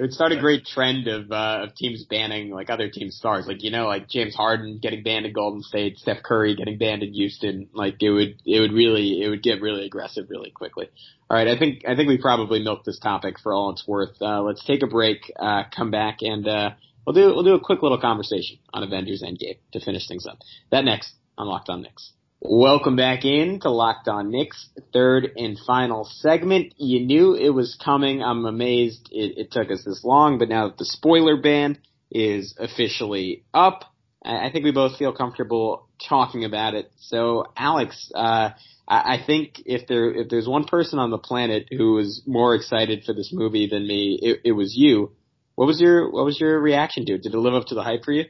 [0.01, 3.45] It would start a great trend of uh, of teams banning like other team stars,
[3.45, 7.03] like you know, like James Harden getting banned in Golden State, Steph Curry getting banned
[7.03, 7.69] in Houston.
[7.71, 10.89] Like it would it would really it would get really aggressive really quickly.
[11.29, 14.19] All right, I think I think we probably milked this topic for all it's worth.
[14.19, 16.71] Uh, let's take a break, uh, come back, and uh,
[17.05, 20.39] we'll do we'll do a quick little conversation on Avengers Endgame to finish things up.
[20.71, 22.11] That next on Locked On Knicks.
[22.43, 26.73] Welcome back in to Locked On Knicks, third and final segment.
[26.75, 28.23] You knew it was coming.
[28.23, 31.77] I'm amazed it, it took us this long, but now that the spoiler ban
[32.09, 33.83] is officially up,
[34.25, 36.91] I, think we both feel comfortable talking about it.
[36.97, 38.49] So, Alex, uh,
[38.87, 42.55] I, I think if there if there's one person on the planet who was more
[42.55, 45.11] excited for this movie than me, it, it was you.
[45.53, 47.21] What was your what was your reaction to it?
[47.21, 48.25] Did it live up to the hype for you?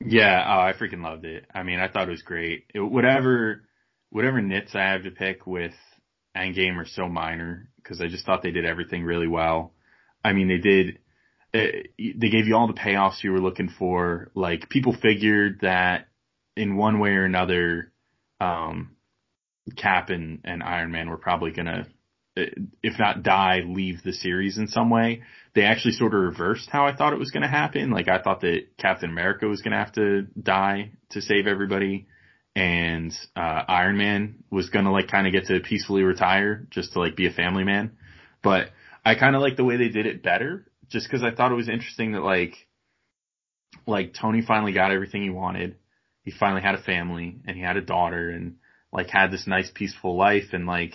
[0.00, 1.46] Yeah, oh, I freaking loved it.
[1.54, 2.66] I mean, I thought it was great.
[2.74, 3.62] It, whatever,
[4.10, 5.72] whatever nits I have to pick with
[6.36, 9.72] Endgame are so minor because I just thought they did everything really well.
[10.24, 10.98] I mean, they did.
[11.54, 14.30] Uh, they gave you all the payoffs you were looking for.
[14.34, 16.08] Like people figured that
[16.56, 17.92] in one way or another,
[18.40, 18.96] um,
[19.76, 21.86] Cap and, and Iron Man were probably gonna,
[22.36, 25.22] if not die, leave the series in some way.
[25.54, 27.90] They actually sort of reversed how I thought it was gonna happen.
[27.90, 32.06] Like I thought that Captain America was gonna have to die to save everybody,
[32.56, 37.00] and uh, Iron Man was gonna like kind of get to peacefully retire just to
[37.00, 37.92] like be a family man.
[38.42, 38.70] But
[39.04, 41.56] I kind of like the way they did it better, just because I thought it
[41.56, 42.54] was interesting that like,
[43.86, 45.76] like Tony finally got everything he wanted.
[46.22, 48.56] He finally had a family and he had a daughter and
[48.92, 50.94] like had this nice peaceful life and like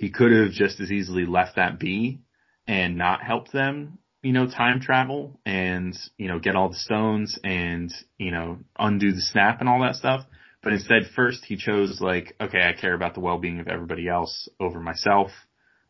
[0.00, 2.22] he could have just as easily left that be
[2.66, 7.38] and not helped them, you know, time travel and, you know, get all the stones
[7.44, 10.24] and, you know, undo the snap and all that stuff.
[10.62, 14.48] But instead first he chose like, okay, I care about the well-being of everybody else
[14.58, 15.32] over myself.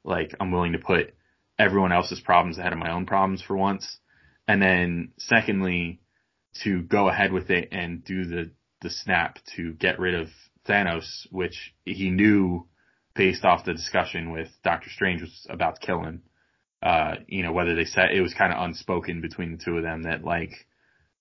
[0.02, 1.14] Like I'm willing to put
[1.56, 3.98] everyone else's problems ahead of my own problems for once.
[4.48, 6.00] And then secondly,
[6.64, 8.50] to go ahead with it and do the,
[8.82, 10.26] the snap to get rid of
[10.68, 12.66] Thanos, which he knew
[13.20, 16.22] based off the discussion with Doctor Strange was about to kill him.
[16.82, 19.82] Uh, you know, whether they said it was kind of unspoken between the two of
[19.82, 20.52] them that like,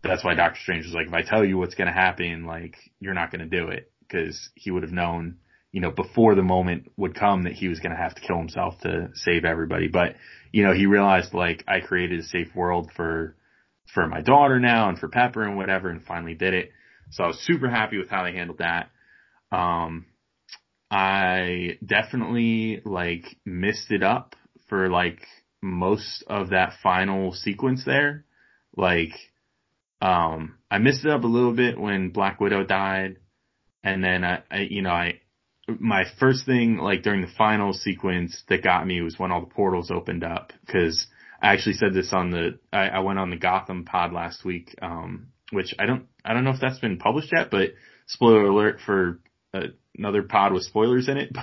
[0.02, 2.78] that's why Doctor Strange was like, if I tell you what's going to happen, like,
[3.02, 5.40] you're not going to do it because he would have known,
[5.74, 8.38] you know, before the moment would come that he was going to have to kill
[8.38, 9.90] himself to save everybody.
[9.90, 10.16] But,
[10.54, 13.36] you know, he realized like I created a safe world for,
[13.94, 16.72] for my daughter now and for Pepper and whatever and finally did it.
[17.12, 18.90] So I was super happy with how they handled that.
[19.52, 20.06] Um,
[20.92, 24.36] I definitely like missed it up
[24.68, 25.22] for like
[25.62, 28.26] most of that final sequence there.
[28.76, 29.14] Like,
[30.02, 33.18] um, I missed it up a little bit when Black Widow died.
[33.84, 35.20] And then I, I you know, I,
[35.68, 39.54] my first thing like during the final sequence that got me was when all the
[39.54, 41.06] portals opened up because
[41.42, 44.76] I actually said this on the, I, I went on the Gotham pod last week,
[44.82, 47.70] um, which I don't, I don't know if that's been published yet, but
[48.08, 49.20] spoiler alert for
[49.54, 51.32] uh, another pod with spoilers in it.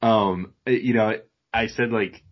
[0.00, 1.14] But, um, you know,
[1.52, 2.22] I said like,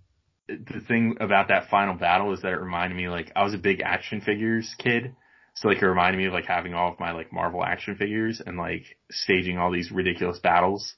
[0.49, 3.59] the thing about that final battle is that it reminded me like I was a
[3.59, 5.17] big action figures kid.
[5.55, 8.41] So like it reminded me of like having all of my like Marvel action figures
[8.45, 10.95] and like staging all these ridiculous battles.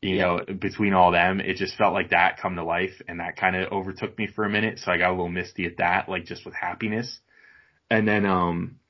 [0.00, 0.22] You Yeah.
[0.46, 3.56] know, between all them, it just felt like that come to life and that kind
[3.56, 4.78] of overtook me for a minute.
[4.80, 7.20] So I got a little misty at that, like just with happiness.
[7.90, 8.80] And then, um,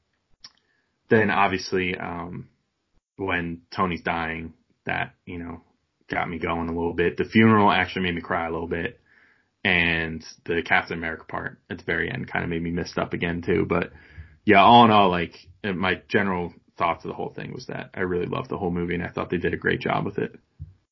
[1.09, 2.49] then obviously, um,
[3.17, 4.55] when Tony's dying,
[4.87, 5.63] that, you know,
[6.11, 7.17] got me going a little bit.
[7.17, 9.01] The funeral actually made me cry a little bit
[9.65, 13.13] and the Captain America part at the very end kind of made me messed up
[13.13, 13.65] again too.
[13.69, 13.93] But
[14.45, 18.01] yeah, all in all, like my general thoughts of the whole thing was that I
[18.01, 20.35] really loved the whole movie and I thought they did a great job with it.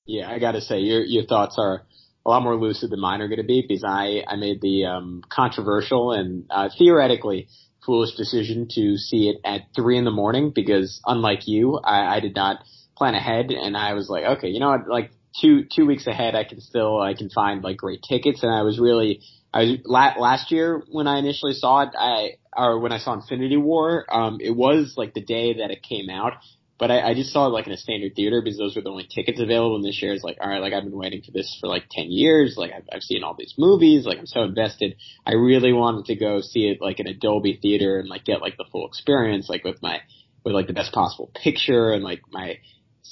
[0.07, 1.83] Yeah, I gotta say, your your thoughts are
[2.25, 5.23] a lot more lucid than mine are gonna be because I I made the um,
[5.29, 7.49] controversial and uh, theoretically
[7.85, 12.21] foolish decision to see it at three in the morning because unlike you, I, I
[12.21, 12.59] did not
[13.01, 16.35] plan ahead and I was like, okay, you know what, like two two weeks ahead,
[16.35, 19.23] I can still I can find like great tickets and I was really
[19.55, 23.15] I was la- last year when I initially saw it, I or when I saw
[23.15, 26.35] Infinity War, um, it was like the day that it came out.
[26.81, 28.91] but I, I just saw it like in a standard theater because those were the
[28.91, 29.77] only tickets available.
[29.77, 31.85] And this year is like, all right, like I've been waiting for this for like
[31.91, 32.55] ten years.
[32.57, 34.07] Like I've, I've seen all these movies.
[34.07, 34.97] Like I'm so invested.
[35.27, 38.41] I really wanted to go see it like in a Dolby theater and like get
[38.41, 40.01] like the full experience, like with my
[40.45, 42.59] with like the best possible picture and like my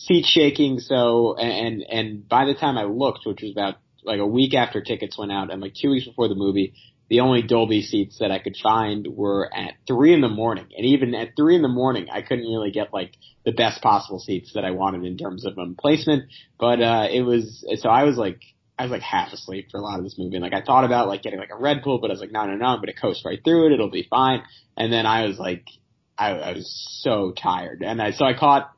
[0.07, 0.79] seat shaking.
[0.79, 4.81] So and and by the time I looked, which was about like a week after
[4.81, 6.75] tickets went out and like two weeks before the movie,
[7.09, 10.67] the only Dolby seats that I could find were at three in the morning.
[10.77, 14.19] And even at three in the morning, I couldn't really get like the best possible
[14.19, 16.25] seats that I wanted in terms of um, placement.
[16.59, 18.41] But, uh, it was, so I was like,
[18.79, 20.37] I was like half asleep for a lot of this movie.
[20.37, 22.31] And like I thought about like getting like a Red Bull, but I was like,
[22.31, 23.73] no, no, no, I'm going to coast right through it.
[23.73, 24.43] It'll be fine.
[24.77, 25.65] And then I was like,
[26.17, 27.83] I, I was so tired.
[27.83, 28.71] And I, so I caught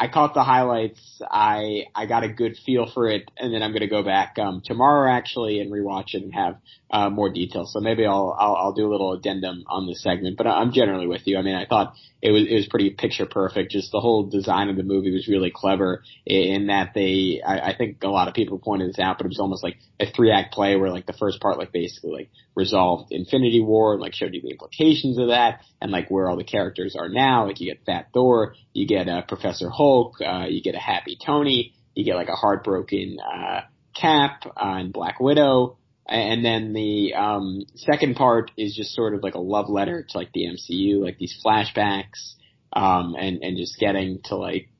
[0.00, 1.20] I caught the highlights.
[1.30, 4.38] I I got a good feel for it, and then I'm going to go back
[4.38, 6.56] um, tomorrow actually and rewatch it and have
[6.90, 7.74] uh, more details.
[7.74, 10.38] So maybe I'll, I'll I'll do a little addendum on this segment.
[10.38, 11.36] But I'm generally with you.
[11.36, 13.72] I mean, I thought it was it was pretty picture perfect.
[13.72, 17.42] Just the whole design of the movie was really clever in that they.
[17.46, 19.76] I, I think a lot of people pointed this out, but it was almost like
[20.00, 23.92] a three act play where like the first part like basically like resolved Infinity War
[23.92, 27.08] and like showed you the implications of that and like where all the characters are
[27.10, 27.46] now.
[27.46, 31.18] Like you get Fat Thor, you get uh, Professor Hulk, uh, you get a happy
[31.24, 33.60] Tony, you get like a heartbroken uh,
[33.94, 35.76] Cap uh, and Black Widow.
[36.08, 40.18] And then the um, second part is just sort of like a love letter to
[40.18, 42.34] like the MCU, like these flashbacks,
[42.72, 44.70] um, and and just getting to like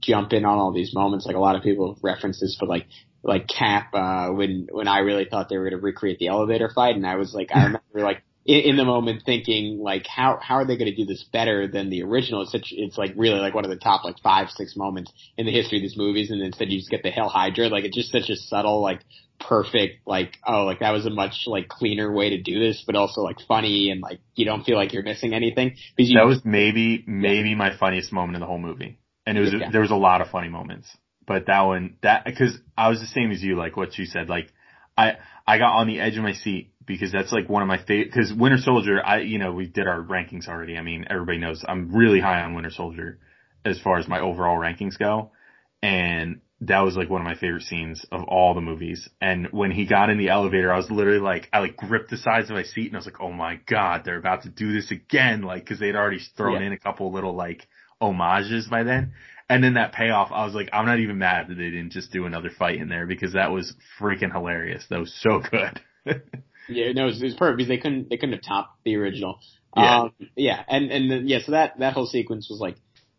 [0.00, 1.24] jump in on all these moments.
[1.24, 2.86] Like a lot of people have referenced this, but like
[3.22, 6.68] like Cap uh, when when I really thought they were going to recreate the elevator
[6.74, 10.38] fight, and I was like, I remember like in, in the moment thinking like, how
[10.42, 12.42] how are they going to do this better than the original?
[12.42, 15.46] It's such it's like really like one of the top like five six moments in
[15.46, 17.68] the history of these movies, and then instead you just get the Hail Hydra.
[17.68, 19.00] Like it's just such a subtle like
[19.40, 22.94] perfect like oh like that was a much like cleaner way to do this but
[22.94, 26.24] also like funny and like you don't feel like you're missing anything because you, that
[26.26, 27.56] was maybe maybe yeah.
[27.56, 29.68] my funniest moment in the whole movie and it was yeah.
[29.72, 33.06] there was a lot of funny moments but that one, that, cause I was the
[33.06, 34.52] same as you, like what you said, like,
[34.96, 35.16] I,
[35.46, 38.12] I got on the edge of my seat because that's like one of my favorite,
[38.12, 40.76] cause Winter Soldier, I, you know, we did our rankings already.
[40.76, 43.18] I mean, everybody knows I'm really high on Winter Soldier
[43.64, 45.30] as far as my overall rankings go.
[45.82, 49.08] And that was like one of my favorite scenes of all the movies.
[49.20, 52.16] And when he got in the elevator, I was literally like, I like gripped the
[52.16, 54.72] sides of my seat and I was like, oh my God, they're about to do
[54.72, 55.42] this again.
[55.42, 56.68] Like, cause they'd already thrown yeah.
[56.68, 57.66] in a couple little like
[58.00, 59.12] homages by then.
[59.48, 62.12] And then that payoff, I was like, I'm not even mad that they didn't just
[62.12, 64.86] do another fight in there because that was freaking hilarious.
[64.88, 65.80] That was so good.
[66.68, 68.96] yeah, no, it was, it was, perfect because they couldn't they couldn't have topped the
[68.96, 69.38] original.
[69.76, 72.76] Yeah, um, yeah, and and the, yeah, so that that whole sequence was like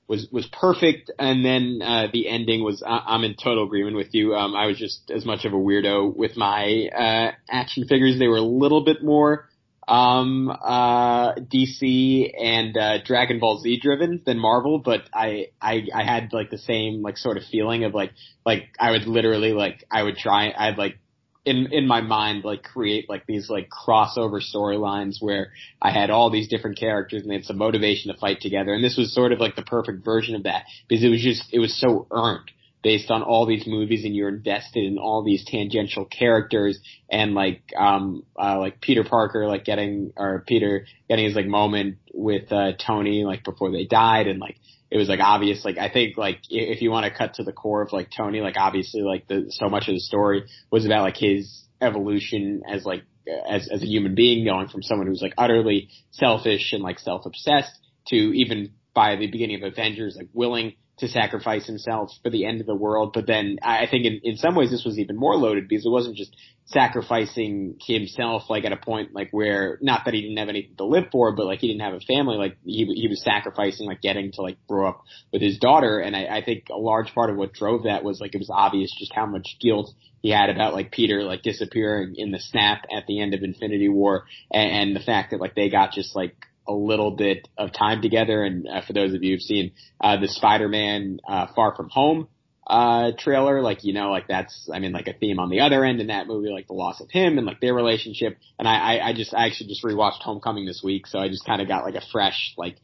[0.07, 4.13] was was perfect, and then uh, the ending was I, am in total agreement with
[4.13, 4.35] you.
[4.35, 8.27] Um, I was just as much of a weirdo with my uh, action figures; they
[8.27, 9.47] were a little bit more
[9.87, 16.03] um, uh, DC and, uh, Dragon Ball Z driven than Marvel, but I, I, I
[16.03, 18.11] had like the same like sort of feeling of like,
[18.45, 20.99] like I would literally like, I would try, I'd like,
[21.45, 26.29] in, in my mind, like create like these like crossover storylines where I had all
[26.29, 28.73] these different characters and they had some motivation to fight together.
[28.73, 31.43] And this was sort of like the perfect version of that because it was just,
[31.51, 32.51] it was so earned
[32.83, 36.79] based on all these movies and you're invested in all these tangential characters
[37.09, 41.97] and like um uh like Peter Parker like getting or Peter getting his like moment
[42.13, 44.57] with uh Tony like before they died and like
[44.93, 47.51] it was like obvious like I think like if you want to cut to the
[47.51, 51.01] core of like Tony like obviously like the so much of the story was about
[51.01, 53.01] like his evolution as like
[53.49, 57.25] as as a human being going from someone who's like utterly selfish and like self
[57.25, 57.71] obsessed
[58.09, 62.61] to even by the beginning of Avengers like willing to sacrifice himself for the end
[62.61, 63.11] of the world.
[63.13, 65.89] But then I think in, in some ways this was even more loaded because it
[65.89, 66.35] wasn't just
[66.65, 70.85] sacrificing himself like at a point like where not that he didn't have anything to
[70.85, 72.37] live for, but like he didn't have a family.
[72.37, 75.99] Like he he was sacrificing like getting to like grow up with his daughter.
[75.99, 78.51] And I, I think a large part of what drove that was like it was
[78.51, 82.85] obvious just how much guilt he had about like Peter like disappearing in the snap
[82.95, 86.15] at the end of Infinity War and, and the fact that like they got just
[86.15, 86.35] like
[86.67, 88.43] a little bit of time together.
[88.43, 92.27] And uh, for those of you who've seen uh, the Spider-Man uh, Far From Home
[92.65, 95.83] uh, trailer, like you know, like that's I mean, like a theme on the other
[95.83, 98.37] end in that movie, like the loss of him and like their relationship.
[98.57, 101.45] And I, I, I just I actually just rewatched Homecoming this week, so I just
[101.45, 102.77] kind of got like a fresh like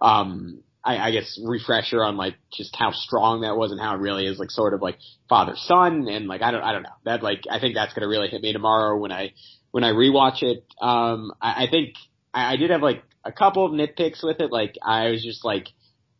[0.00, 4.00] um I, I guess refresher on like just how strong that was and how it
[4.00, 4.96] really is like sort of like
[5.28, 8.08] father son and like I don't I don't know that like I think that's gonna
[8.08, 9.34] really hit me tomorrow when I
[9.70, 10.64] when I rewatch it.
[10.80, 11.94] Um, I, I think
[12.32, 14.50] I, I did have like a couple of nitpicks with it.
[14.50, 15.68] Like I was just like,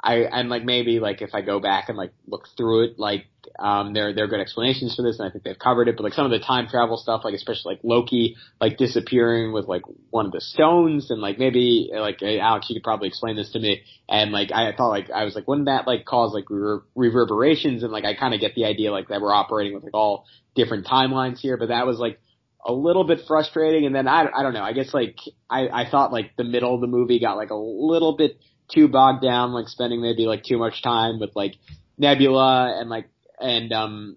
[0.00, 3.26] I and like maybe like if I go back and like look through it, like
[3.58, 5.96] um there there are good explanations for this, and I think they've covered it.
[5.96, 9.66] But like some of the time travel stuff, like especially like Loki like disappearing with
[9.66, 13.50] like one of the stones, and like maybe like Alex, you could probably explain this
[13.52, 13.82] to me.
[14.08, 17.82] And like I thought like I was like, wouldn't that like cause like rever- reverberations?
[17.82, 20.26] And like I kind of get the idea like that we're operating with like all
[20.54, 22.20] different timelines here, but that was like
[22.68, 23.86] a little bit frustrating.
[23.86, 24.62] And then I, I don't know.
[24.62, 25.16] I guess like
[25.50, 28.38] I, I thought like the middle of the movie got like a little bit
[28.72, 31.54] too bogged down, like spending maybe like too much time with like
[31.96, 33.08] Nebula and like
[33.40, 34.16] and um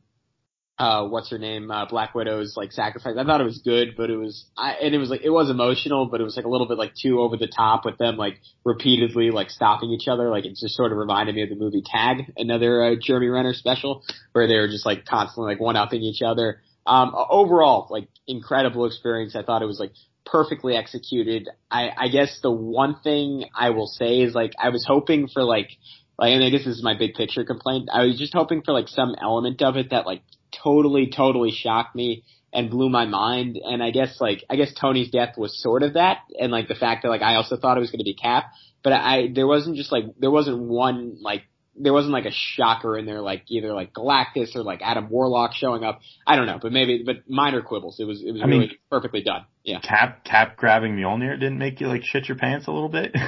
[0.77, 3.15] uh what's her name uh Black Widow's like sacrifice.
[3.17, 5.49] I thought it was good, but it was I and it was like it was
[5.49, 8.17] emotional, but it was like a little bit like too over the top with them
[8.17, 10.29] like repeatedly like stopping each other.
[10.29, 13.53] Like it just sort of reminded me of the movie Tag, another uh, Jeremy Renner
[13.53, 16.59] special, where they were just like constantly like one upping each other.
[16.85, 19.35] Um, overall, like incredible experience.
[19.35, 19.91] I thought it was like
[20.25, 21.49] perfectly executed.
[21.69, 25.43] I, I guess the one thing I will say is like I was hoping for
[25.43, 25.69] like
[26.17, 27.89] like and I guess this is my big picture complaint.
[27.91, 30.21] I was just hoping for like some element of it that like
[30.63, 32.23] totally totally shocked me
[32.53, 33.59] and blew my mind.
[33.63, 36.75] And I guess like I guess Tony's death was sort of that, and like the
[36.75, 38.51] fact that like I also thought it was going to be Cap,
[38.83, 41.43] but I there wasn't just like there wasn't one like
[41.75, 45.53] there wasn't like a shocker in there, like either like Galactus or like Adam Warlock
[45.53, 46.01] showing up.
[46.27, 47.99] I don't know, but maybe, but minor quibbles.
[47.99, 49.45] It was, it was I really mean- perfectly done.
[49.63, 49.79] Yeah.
[49.79, 53.15] Cap Cap grabbing Mjolnir didn't make you like shit your pants a little bit.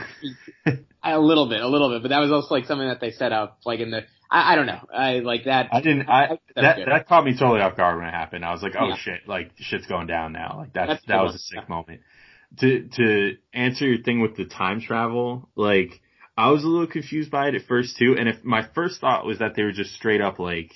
[1.06, 3.34] A little bit, a little bit, but that was also like something that they set
[3.34, 5.68] up, like in the, I, I don't know, I like that.
[5.74, 6.08] I didn't.
[6.08, 6.88] I that good.
[6.88, 8.46] that caught me totally off guard when it happened.
[8.46, 8.96] I was like, oh Yeah.
[8.96, 10.56] shit, like shit's going down now.
[10.60, 11.66] Like that's, That's that was one, a sick yeah.
[11.68, 12.02] moment.
[12.60, 16.00] To to answer your thing with the time travel, like
[16.36, 18.16] I was a little confused by it at first too.
[18.18, 20.74] And if my first thought was that they were just straight up like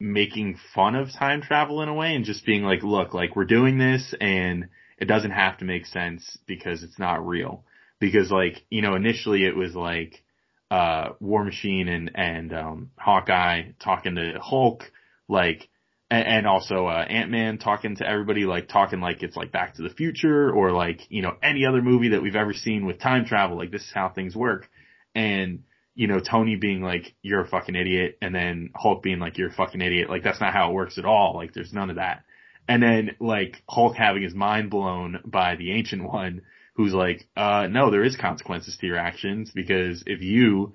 [0.00, 3.44] making fun of time travel in a way and just being like, look, like we're
[3.44, 4.68] doing this and
[4.98, 7.64] it doesn't have to make sense because it's not real.
[8.00, 10.22] Because like, you know, initially it was like,
[10.70, 14.90] uh, War Machine and, and, um, Hawkeye talking to Hulk,
[15.28, 15.68] like,
[16.12, 19.90] and, also, uh, Ant-Man talking to everybody, like talking like it's like Back to the
[19.90, 23.56] Future or like, you know, any other movie that we've ever seen with time travel,
[23.56, 24.68] like this is how things work.
[25.14, 29.38] And, you know, Tony being like, you're a fucking idiot, and then Hulk being like,
[29.38, 30.08] you're a fucking idiot.
[30.08, 31.34] Like, that's not how it works at all.
[31.34, 32.24] Like, there's none of that.
[32.68, 36.42] And then, like, Hulk having his mind blown by the Ancient One,
[36.74, 40.74] who's like, uh, no, there is consequences to your actions, because if you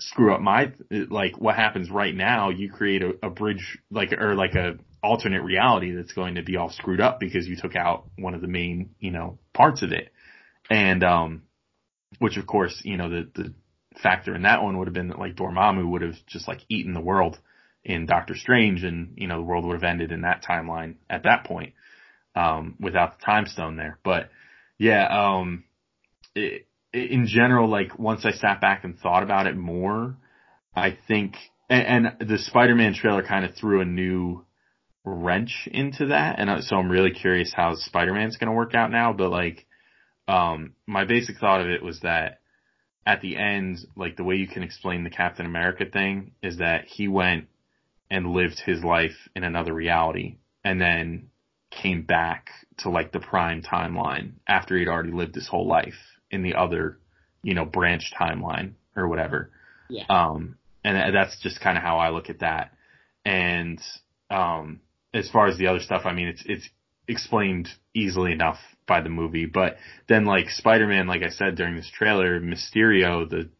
[0.00, 4.34] screw up my, like, what happens right now, you create a, a bridge, like, or
[4.34, 8.10] like a alternate reality that's going to be all screwed up because you took out
[8.18, 10.12] one of the main, you know, parts of it.
[10.68, 11.42] And, um,
[12.18, 13.54] which of course, you know, the, the
[14.02, 16.94] factor in that one would have been that like Dormammu would have just like eaten
[16.94, 17.38] the world
[17.84, 21.22] in Doctor Strange and, you know, the world would have ended in that timeline at
[21.22, 21.72] that point,
[22.34, 23.98] um, without the time stone there.
[24.04, 24.30] But
[24.78, 25.64] yeah, um,
[26.34, 30.16] it, in general, like once I sat back and thought about it more,
[30.74, 31.36] I think,
[31.68, 34.44] and, and the Spider-Man trailer kind of threw a new
[35.04, 36.38] wrench into that.
[36.38, 39.12] And uh, so I'm really curious how Spider-Man's going to work out now.
[39.12, 39.66] But like,
[40.26, 42.40] um, my basic thought of it was that
[43.06, 46.86] at the end, like the way you can explain the Captain America thing is that
[46.86, 47.46] he went
[48.10, 51.28] and lived his life in another reality and then
[51.70, 52.48] came back
[52.78, 55.94] to like the prime timeline after he'd already lived his whole life
[56.30, 56.98] in the other,
[57.42, 59.50] you know, branch timeline or whatever.
[59.88, 60.04] Yeah.
[60.08, 62.72] Um, and that's just kind of how I look at that.
[63.24, 63.80] And,
[64.30, 64.80] um,
[65.14, 66.68] as far as the other stuff, I mean, it's, it's
[67.08, 69.76] explained easily enough by the movie, but
[70.08, 73.50] then like Spider-Man, like I said during this trailer, Mysterio, the,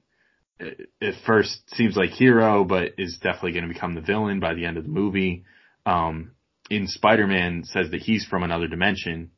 [1.03, 4.65] at first seems like hero, but is definitely going to become the villain by the
[4.65, 5.45] end of the movie.
[5.85, 6.33] Um,
[6.71, 9.31] in Spider-Man says that he's from another dimension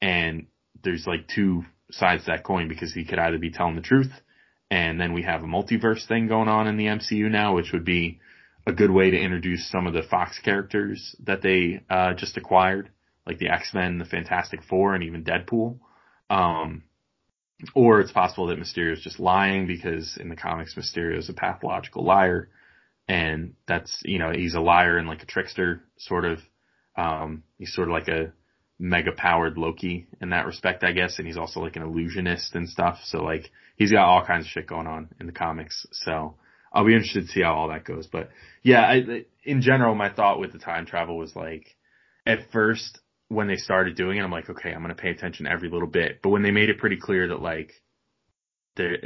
[0.00, 0.46] and
[0.82, 4.10] there's like two sides to that coin because he could either be telling the truth
[4.70, 7.84] and then we have a multiverse thing going on in the MCU now, which would
[7.84, 8.20] be
[8.66, 12.90] a good way to introduce some of the Fox characters that they, uh, just acquired,
[13.26, 15.78] like the X-Men, the Fantastic Four, and even Deadpool.
[16.28, 16.84] Um,
[17.74, 21.34] or it's possible that Mysterio is just lying because in the comics, Mysterio is a
[21.34, 22.48] pathological liar.
[23.06, 26.38] And that's, you know, he's a liar and like a trickster, sort of.
[26.96, 28.32] Um, he's sort of like a
[28.78, 31.18] mega powered Loki in that respect, I guess.
[31.18, 32.98] And he's also like an illusionist and stuff.
[33.04, 35.86] So like, he's got all kinds of shit going on in the comics.
[35.92, 36.36] So
[36.72, 38.06] I'll be interested to see how all that goes.
[38.06, 38.30] But
[38.62, 41.76] yeah, I, in general, my thought with the time travel was like,
[42.26, 43.00] at first,
[43.30, 46.20] when they started doing it, I'm like, okay, I'm to pay attention every little bit.
[46.20, 47.72] But when they made it pretty clear that like,
[48.74, 48.96] there,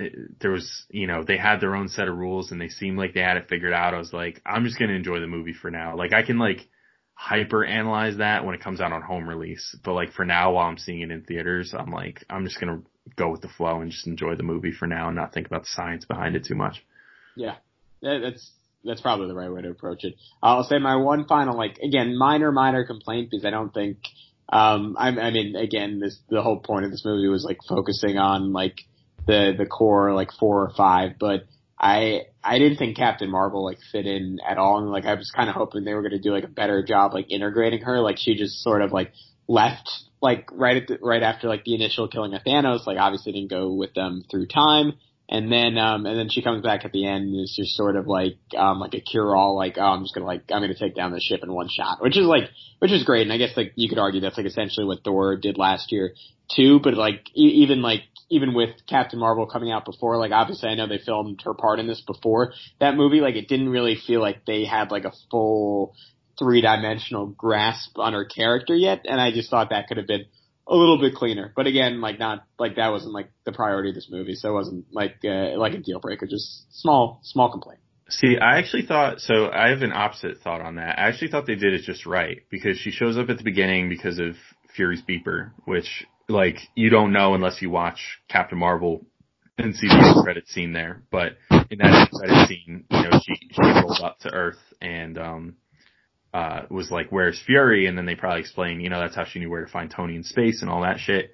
[0.41, 3.13] there was, you know, they had their own set of rules and they seemed like
[3.13, 3.93] they had it figured out.
[3.93, 5.95] I was like, I'm just to enjoy the movie for now.
[5.95, 6.67] Like I can like
[7.13, 9.77] hyper analyze that when it comes out on home release.
[9.85, 12.89] But like for now, while I'm seeing it in theaters, I'm like, I'm just to
[13.17, 15.65] go with the flow and just enjoy the movie for now and not think about
[15.65, 16.83] the science behind it too much.
[17.37, 17.57] Yeah,
[18.01, 18.53] that's
[18.85, 20.15] that's probably the right way to approach it.
[20.43, 23.99] I'll say my one final, like again, minor minor complaint because I don't think.
[24.47, 28.19] Um, I, I mean, again, this the whole point of this movie was like focusing
[28.19, 28.77] on like
[29.27, 31.47] the the core like four or five, but
[31.79, 35.31] I I didn't think Captain Marvel like fit in at all, and like I was
[35.35, 38.01] kind of hoping they were going to do like a better job like integrating her.
[38.01, 39.13] Like she just sort of like
[39.49, 39.91] left
[40.23, 42.87] like right at the, right after like the initial killing of Thanos.
[42.87, 44.95] Like obviously didn't go with them through time,
[45.29, 47.97] and then um and then she comes back at the end and is just sort
[47.97, 49.57] of like um like a cure all.
[49.57, 52.03] Like oh I'm just gonna like I'm gonna take down the ship in one shot,
[52.03, 53.23] which is like which is great.
[53.23, 56.15] And I guess like you could argue that's like essentially what Thor did last year
[56.55, 56.81] too.
[56.81, 60.75] But like e- even like even with Captain Marvel coming out before, like obviously I
[60.75, 64.21] know they filmed her part in this before that movie, like it didn't really feel
[64.21, 65.95] like they had like a full
[66.39, 70.27] three dimensional grasp on her character yet, and I just thought that could have been
[70.67, 71.53] a little bit cleaner.
[71.55, 74.55] But again, like not like that wasn't like the priority of this movie, so it
[74.55, 77.81] wasn't like uh, like a deal breaker, just small small complaint.
[78.09, 79.51] See, I actually thought so.
[79.51, 80.99] I have an opposite thought on that.
[80.99, 83.89] I actually thought they did it just right because she shows up at the beginning
[83.89, 84.37] because of
[84.77, 89.07] Fury's beeper, which like you don't know unless you watch Captain Marvel
[89.59, 91.03] and see the credit scene there.
[91.11, 91.37] But
[91.71, 95.57] in that credit scene, you know, she she rolled up to Earth and um
[96.35, 99.39] uh was like, "Where's Fury?" And then they probably explained, you know, that's how she
[99.39, 101.33] knew where to find Tony in space and all that shit.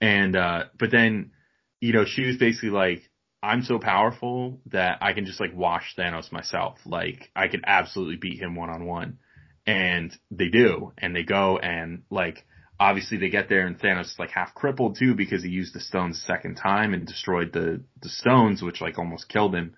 [0.00, 1.32] And uh but then,
[1.80, 3.10] you know, she was basically like,
[3.42, 6.78] I'm so powerful that I can just like wash Thanos myself.
[6.84, 9.18] Like I could absolutely beat him one on one.
[9.66, 10.92] And they do.
[10.98, 12.44] And they go and like
[12.78, 15.80] obviously they get there and Thanos is like half crippled too because he used the
[15.80, 19.74] stones a second time and destroyed the the stones which like almost killed him.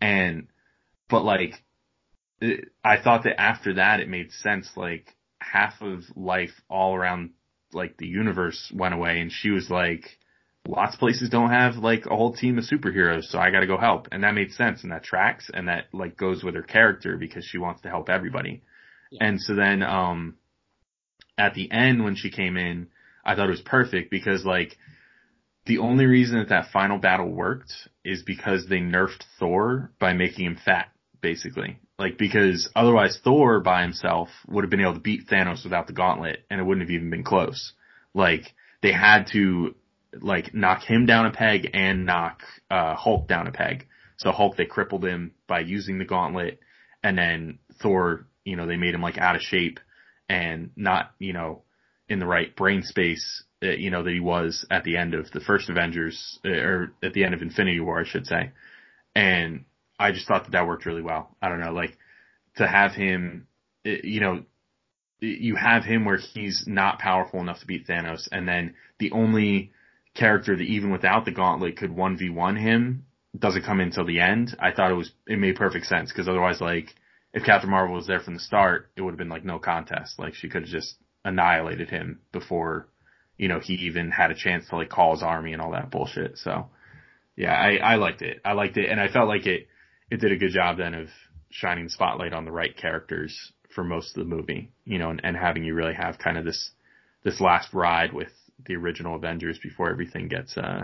[0.00, 0.48] And
[1.08, 1.62] but like
[2.42, 7.30] it, I thought that after that it made sense like half of life all around
[7.72, 10.18] like the universe went away and she was like
[10.66, 13.66] lots of places don't have like a whole team of superheroes so I got to
[13.66, 16.62] go help and that made sense and that tracks and that like goes with her
[16.62, 18.62] character because she wants to help everybody.
[19.10, 19.26] Yeah.
[19.26, 20.36] And so then um
[21.38, 22.88] at the end when she came in,
[23.24, 24.76] I thought it was perfect because like
[25.66, 27.72] the only reason that that final battle worked
[28.04, 30.90] is because they nerfed Thor by making him fat,
[31.20, 31.78] basically.
[32.02, 35.92] Like because otherwise Thor by himself would have been able to beat Thanos without the
[35.92, 37.74] gauntlet and it wouldn't have even been close.
[38.12, 39.76] Like they had to
[40.20, 43.86] like knock him down a peg and knock uh Hulk down a peg.
[44.16, 46.58] So Hulk they crippled him by using the gauntlet
[47.04, 49.78] and then Thor, you know, they made him like out of shape
[50.28, 51.62] and not, you know,
[52.08, 55.30] in the right brain space, uh, you know, that he was at the end of
[55.30, 58.50] the first Avengers, uh, or at the end of Infinity War, I should say.
[59.14, 59.66] And
[60.02, 61.36] I just thought that that worked really well.
[61.40, 61.96] I don't know, like,
[62.56, 63.46] to have him,
[63.86, 64.44] uh, you know,
[65.20, 69.72] you have him where he's not powerful enough to beat Thanos, and then the only
[70.14, 73.06] character that even without the gauntlet could 1v1 him
[73.38, 74.54] doesn't come until the end.
[74.58, 76.94] I thought it was, it made perfect sense, because otherwise, like,
[77.32, 80.18] if Captain Marvel was there from the start, it would have been like no contest.
[80.18, 82.88] Like she could have just annihilated him before,
[83.38, 85.90] you know, he even had a chance to like call his army and all that
[85.90, 86.38] bullshit.
[86.38, 86.68] So
[87.36, 88.40] yeah, I, I liked it.
[88.44, 89.68] I liked it and I felt like it,
[90.12, 91.08] it did a good job then of
[91.48, 95.34] shining spotlight on the right characters for most of the movie, you know, and, and
[95.34, 96.70] having you really have kind of this,
[97.24, 98.28] this last ride with
[98.66, 100.82] the original Avengers before everything gets, uh,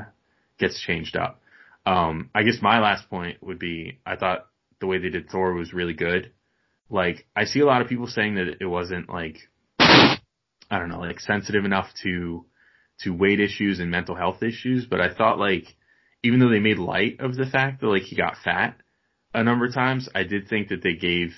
[0.58, 1.42] gets changed up.
[1.84, 4.46] Um, I guess my last point would be I thought
[4.80, 6.32] the way they did Thor was really good.
[6.88, 9.36] Like, I see a lot of people saying that it wasn't like,
[9.78, 10.18] I
[10.70, 12.46] don't know, like sensitive enough to,
[13.00, 15.76] to weight issues and mental health issues, but I thought like,
[16.22, 18.78] even though they made light of the fact that like he got fat
[19.34, 21.34] a number of times, I did think that they gave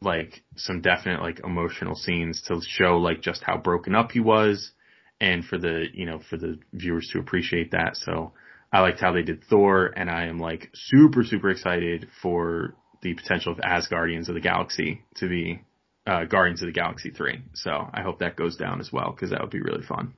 [0.00, 4.72] like some definite like emotional scenes to show like just how broken up he was
[5.20, 7.96] and for the, you know, for the viewers to appreciate that.
[7.96, 8.32] So
[8.72, 13.14] I liked how they did Thor and I am like super, super excited for the
[13.14, 15.62] potential of Asgardians of the Galaxy to be
[16.06, 17.42] uh, Guardians of the Galaxy 3.
[17.54, 20.14] So I hope that goes down as well because that would be really fun.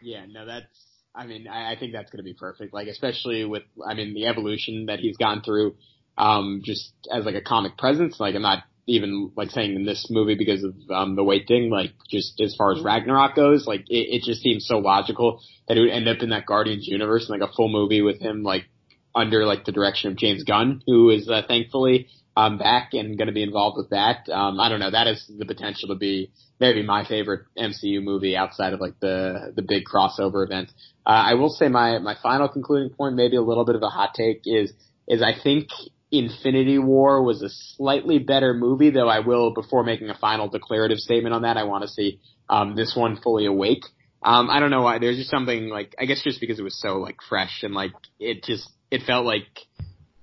[0.00, 0.66] Yeah, no, that's,
[1.14, 2.72] I mean, I, I think that's going to be perfect.
[2.72, 5.76] Like, especially with, I mean, the evolution that he's gone through,
[6.18, 8.18] um, just as like a comic presence.
[8.20, 11.70] Like, I'm not even like saying in this movie because of um, the weight thing.
[11.70, 15.76] Like, just as far as Ragnarok goes, like it, it just seems so logical that
[15.76, 18.42] it would end up in that Guardians universe, and, like a full movie with him
[18.42, 18.66] like
[19.14, 23.26] under like the direction of James Gunn, who is uh, thankfully um, back and going
[23.26, 24.28] to be involved with that.
[24.30, 24.90] Um, I don't know.
[24.90, 29.52] That has the potential to be maybe my favorite MCU movie outside of like the
[29.54, 30.70] the big crossover event.
[31.06, 33.88] Uh, I will say my my final concluding point, maybe a little bit of a
[33.88, 34.72] hot take, is
[35.08, 35.68] is I think
[36.10, 40.98] Infinity War was a slightly better movie, though I will before making a final declarative
[40.98, 43.84] statement on that, I want to see um, this one fully awake.
[44.22, 44.98] Um, I don't know why.
[44.98, 47.92] There's just something like I guess just because it was so like fresh and like
[48.18, 49.46] it just it felt like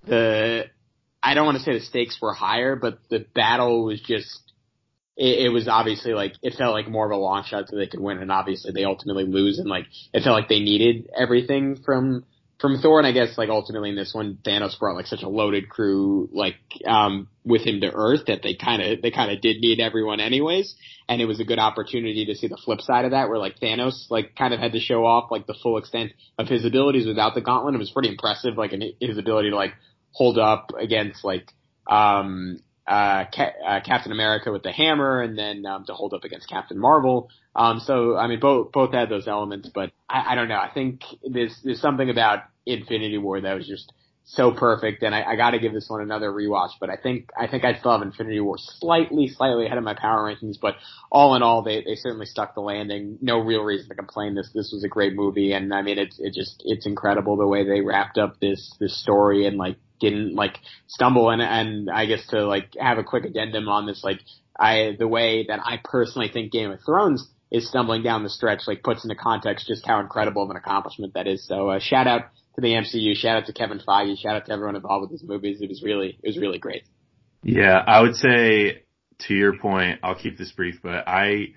[0.05, 0.65] the
[1.23, 4.47] I don't want to say the stakes were higher, but the battle was just
[5.15, 7.87] it, it was obviously like it felt like more of a long shot that they
[7.87, 11.77] could win, and obviously they ultimately lose, and like it felt like they needed everything
[11.83, 12.25] from
[12.59, 15.29] from Thor, and I guess like ultimately in this one, Thanos brought like such a
[15.29, 16.55] loaded crew like
[16.87, 20.19] um with him to Earth that they kind of they kind of did need everyone
[20.19, 20.75] anyways,
[21.07, 23.59] and it was a good opportunity to see the flip side of that, where like
[23.59, 27.05] Thanos like kind of had to show off like the full extent of his abilities
[27.05, 27.75] without the gauntlet.
[27.75, 29.73] It was pretty impressive, like in his ability to like
[30.11, 31.53] hold up against like
[31.89, 36.23] um uh, Ca- uh, Captain America with the hammer, and then um, to hold up
[36.23, 37.29] against Captain Marvel.
[37.55, 40.59] Um, so I mean, both both had those elements, but I, I don't know.
[40.59, 43.91] I think there's there's something about Infinity War that was just
[44.29, 46.71] so perfect, and I, I got to give this one another rewatch.
[46.79, 49.93] But I think I think I still have Infinity War slightly slightly ahead of my
[49.93, 50.75] power rankings, but
[51.11, 53.17] all in all, they they certainly stuck the landing.
[53.21, 54.35] No real reason to complain.
[54.35, 57.47] This this was a great movie, and I mean, it's it just it's incredible the
[57.47, 62.05] way they wrapped up this this story and like didn't like stumble and and I
[62.05, 64.19] guess to like have a quick addendum on this like
[64.59, 68.61] I the way that I personally think Game of Thrones is stumbling down the stretch
[68.67, 71.45] like puts into context just how incredible of an accomplishment that is.
[71.47, 72.23] So uh, shout out
[72.55, 75.27] to the MCU, shout out to Kevin Feige, shout out to everyone involved with these
[75.27, 75.61] movies.
[75.61, 76.83] It was really it was really great.
[77.43, 78.83] Yeah, I would say
[79.19, 81.53] to your point, I'll keep this brief, but I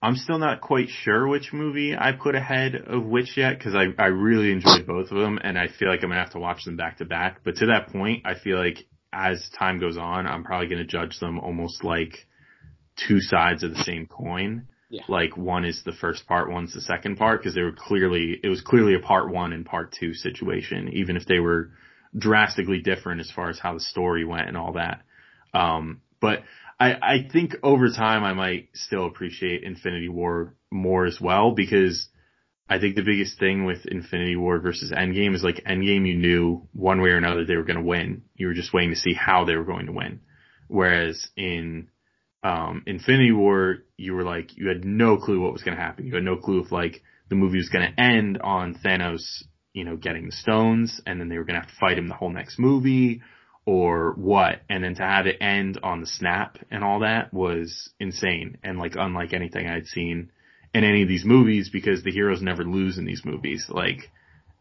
[0.00, 3.86] I'm still not quite sure which movie I put ahead of which yet because I,
[4.00, 6.64] I really enjoyed both of them and I feel like I'm gonna have to watch
[6.64, 7.40] them back to back.
[7.44, 11.18] But to that point, I feel like as time goes on, I'm probably gonna judge
[11.18, 12.14] them almost like
[13.08, 14.68] two sides of the same coin.
[14.88, 15.02] Yeah.
[15.08, 18.48] Like one is the first part, one's the second part because they were clearly, it
[18.48, 21.72] was clearly a part one and part two situation, even if they were
[22.16, 25.02] drastically different as far as how the story went and all that.
[25.52, 26.42] Um, but
[26.80, 32.08] I, I think over time I might still appreciate Infinity War more as well because
[32.68, 36.68] I think the biggest thing with Infinity War versus Endgame is like Endgame you knew
[36.72, 38.22] one way or another they were going to win.
[38.36, 40.20] You were just waiting to see how they were going to win.
[40.68, 41.88] Whereas in
[42.44, 46.06] um, Infinity War, you were like, you had no clue what was going to happen.
[46.06, 49.84] You had no clue if like the movie was going to end on Thanos, you
[49.84, 52.14] know, getting the stones and then they were going to have to fight him the
[52.14, 53.22] whole next movie
[53.68, 54.62] or what.
[54.70, 58.78] And then to have it end on the snap and all that was insane and
[58.78, 60.30] like unlike anything I'd seen
[60.72, 63.66] in any of these movies because the heroes never lose in these movies.
[63.68, 64.10] Like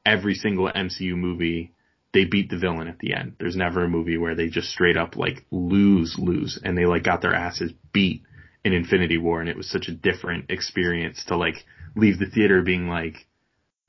[0.05, 1.71] every single MCU movie,
[2.13, 3.37] they beat the villain at the end.
[3.39, 7.03] There's never a movie where they just straight up like lose, lose, and they like
[7.03, 8.23] got their asses beat
[8.65, 11.63] in Infinity War, and it was such a different experience to like
[11.95, 13.25] leave the theater being like,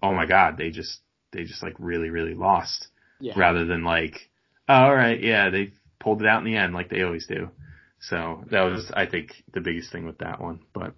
[0.00, 1.00] oh my god, they just
[1.32, 2.86] they just like really really lost,
[3.20, 3.32] Yeah.
[3.36, 4.30] rather than like,
[4.68, 7.50] oh, all right, yeah, they pulled it out in the end like they always do.
[8.00, 10.60] So that was, I think, the biggest thing with that one.
[10.72, 10.94] But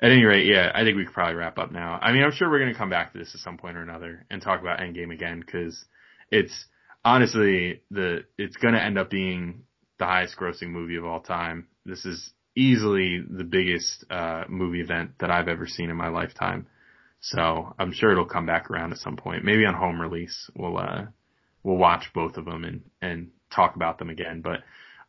[0.00, 1.98] at any rate, yeah, I think we could probably wrap up now.
[2.00, 3.82] I mean, I'm sure we're going to come back to this at some point or
[3.82, 5.84] another and talk about Endgame again because
[6.30, 6.66] it's
[7.04, 9.62] honestly the it's going to end up being
[9.98, 11.68] the highest grossing movie of all time.
[11.86, 16.66] This is easily the biggest uh, movie event that I've ever seen in my lifetime.
[17.20, 19.44] So I'm sure it'll come back around at some point.
[19.44, 21.06] Maybe on home release, we'll uh,
[21.62, 24.40] we'll watch both of them and and talk about them again.
[24.42, 24.60] But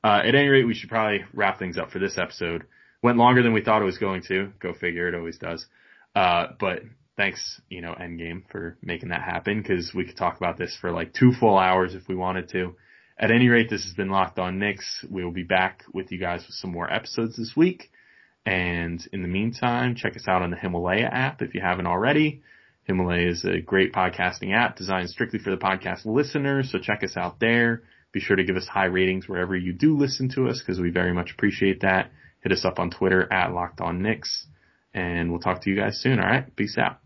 [0.04, 2.66] uh, at any rate, we should probably wrap things up for this episode.
[3.02, 4.52] Went longer than we thought it was going to.
[4.60, 5.66] Go figure, it always does.
[6.16, 6.84] Uh, but
[7.18, 10.92] thanks, you know, Endgame for making that happen because we could talk about this for
[10.92, 12.76] like two full hours if we wanted to.
[13.18, 15.06] At any rate, this has been Locked On Knicks.
[15.10, 17.92] We will be back with you guys with some more episodes this week.
[18.46, 22.42] And in the meantime, check us out on the Himalaya app if you haven't already.
[22.86, 27.16] Himalaya is a great podcasting app designed strictly for the podcast listeners, so check us
[27.16, 27.84] out there.
[28.12, 30.90] Be sure to give us high ratings wherever you do listen to us because we
[30.90, 32.12] very much appreciate that.
[32.42, 34.48] Hit us up on Twitter at Locked On Knicks,
[34.94, 36.20] and we'll talk to you guys soon.
[36.20, 37.03] All right, peace out.